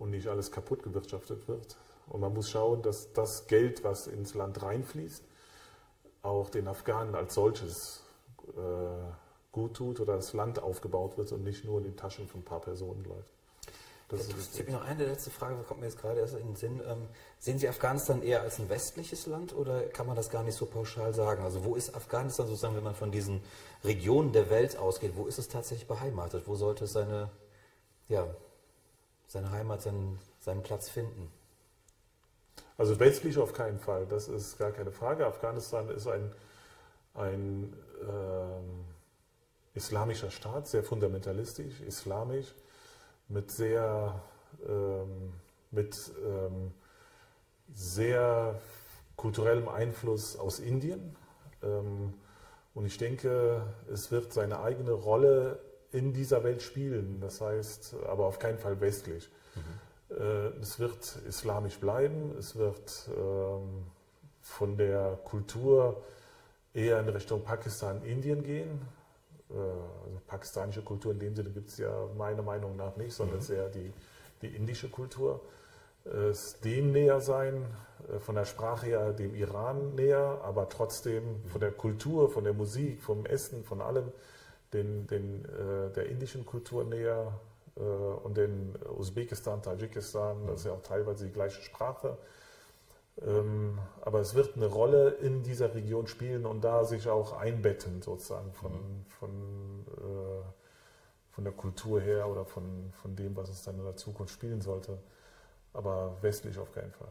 [0.03, 1.77] und nicht alles kaputt gewirtschaftet wird.
[2.09, 5.25] Und man muss schauen, dass das Geld, was ins Land reinfließt,
[6.23, 8.01] auch den Afghanen als solches
[8.49, 9.13] äh,
[9.53, 12.45] gut tut oder das Land aufgebaut wird und nicht nur in den Taschen von ein
[12.45, 13.33] paar Personen läuft.
[14.09, 16.57] Das ist ich noch eine letzte Frage, da kommt mir jetzt gerade erst in den
[16.57, 16.83] Sinn.
[16.87, 20.57] Ähm, sehen Sie Afghanistan eher als ein westliches Land oder kann man das gar nicht
[20.57, 21.43] so pauschal sagen?
[21.43, 23.41] Also wo ist Afghanistan sozusagen, wenn man von diesen
[23.85, 26.47] Regionen der Welt ausgeht, wo ist es tatsächlich beheimatet?
[26.47, 27.31] Wo sollte es seine,
[28.09, 28.27] ja,
[29.33, 31.33] seine Heimat, seinen, seinen Platz finden?
[32.76, 35.26] Also westlich auf keinen Fall, das ist gar keine Frage.
[35.26, 36.35] Afghanistan ist ein,
[37.14, 38.85] ein ähm,
[39.72, 42.55] islamischer Staat, sehr fundamentalistisch, islamisch,
[43.28, 44.22] mit sehr,
[44.68, 45.33] ähm,
[45.70, 46.74] mit, ähm,
[47.72, 48.61] sehr
[49.16, 51.16] kulturellem Einfluss aus Indien.
[51.62, 52.12] Ähm,
[52.74, 55.59] und ich denke, es wird seine eigene Rolle
[55.93, 59.30] in dieser Welt spielen, das heißt aber auf keinen Fall westlich.
[59.55, 60.16] Mhm.
[60.16, 63.84] Äh, es wird islamisch bleiben, es wird ähm,
[64.40, 66.03] von der Kultur
[66.74, 68.80] eher in Richtung Pakistan, Indien gehen.
[69.51, 73.38] Äh, also pakistanische Kultur in dem Sinne gibt es ja meiner Meinung nach nicht, sondern
[73.38, 73.43] mhm.
[73.43, 73.93] sehr die,
[74.40, 75.40] die indische Kultur.
[76.05, 77.64] Es dem näher sein,
[78.12, 82.55] äh, von der Sprache her dem Iran näher, aber trotzdem von der Kultur, von der
[82.55, 84.11] Musik, vom Essen, von allem
[84.73, 85.45] den, den,
[85.95, 87.33] der indischen Kultur näher
[87.77, 92.16] äh, und in Usbekistan, Tadschikistan, das ist ja auch teilweise die gleiche Sprache.
[93.20, 98.01] Ähm, aber es wird eine Rolle in dieser Region spielen und da sich auch einbetten,
[98.01, 100.43] sozusagen von, von, äh,
[101.31, 104.62] von der Kultur her oder von, von dem, was es dann in der Zukunft spielen
[104.62, 104.99] sollte.
[105.75, 107.09] Aber westlich auf keinen Fall.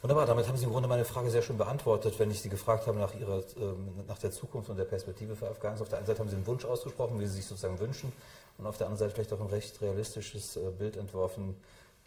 [0.00, 2.86] Wunderbar, damit haben Sie im Grunde meine Frage sehr schön beantwortet, wenn ich Sie gefragt
[2.86, 5.82] habe nach, Ihrer, ähm, nach der Zukunft und der Perspektive für Afghanistan.
[5.82, 8.12] Auf der einen Seite haben Sie einen Wunsch ausgesprochen, wie Sie sich sozusagen wünschen,
[8.58, 11.56] und auf der anderen Seite vielleicht auch ein recht realistisches äh, Bild entworfen,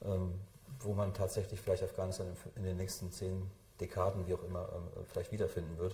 [0.05, 0.35] ähm,
[0.79, 5.33] wo man tatsächlich vielleicht Afghanistan in den nächsten zehn Dekaden, wie auch immer, ähm, vielleicht
[5.33, 5.93] wiederfinden wird.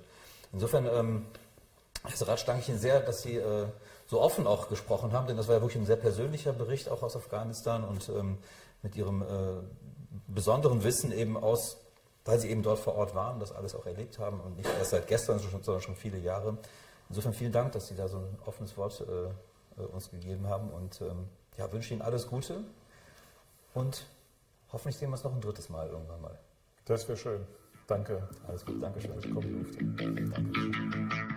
[0.54, 3.66] Insofern, Herr Saratsch, danke ich Ihnen sehr, dass Sie äh,
[4.06, 7.02] so offen auch gesprochen haben, denn das war ja wirklich ein sehr persönlicher Bericht auch
[7.02, 8.10] aus Afghanistan und
[8.82, 9.26] mit Ihrem äh,
[10.28, 11.78] besonderen Wissen eben aus
[12.28, 14.92] weil sie eben dort vor Ort waren, das alles auch erlebt haben und nicht erst
[14.92, 16.58] seit gestern, sondern schon viele Jahre.
[17.10, 21.02] Insofern vielen Dank, dass Sie da so ein offenes Wort äh, uns gegeben haben und
[21.02, 22.66] ähm, ja, wünsche Ihnen alles Gute
[23.74, 24.06] und
[24.74, 26.38] hoffentlich sehen wir uns noch ein drittes Mal irgendwann mal.
[26.86, 27.48] Das wäre schön.
[27.88, 28.28] Danke.
[28.48, 29.18] Alles gut, danke schön.
[29.20, 29.50] Ich durfte.
[30.34, 31.28] Danke.